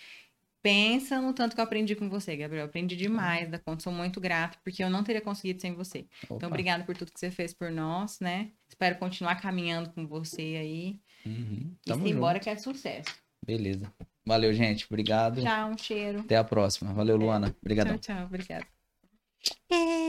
[0.63, 2.63] pensa no tanto que eu aprendi com você, Gabriel.
[2.63, 3.83] Eu aprendi demais da conta.
[3.83, 6.07] Sou muito grato, porque eu não teria conseguido sem você.
[6.25, 6.37] Então, Opa.
[6.37, 8.51] Então, obrigado por tudo que você fez por nós, né?
[8.67, 11.01] Espero continuar caminhando com você aí.
[11.27, 11.77] Uhum.
[11.87, 13.22] e se embora que é sucesso.
[13.45, 13.93] Beleza.
[14.25, 14.87] Valeu, gente.
[14.89, 15.43] Obrigado.
[15.43, 16.21] Tchau, um cheiro.
[16.21, 16.93] Até a próxima.
[16.93, 17.55] Valeu, Luana.
[17.61, 17.99] Obrigadão.
[17.99, 18.27] Tchau, tchau.
[18.27, 18.67] Obrigada.
[19.71, 20.02] É.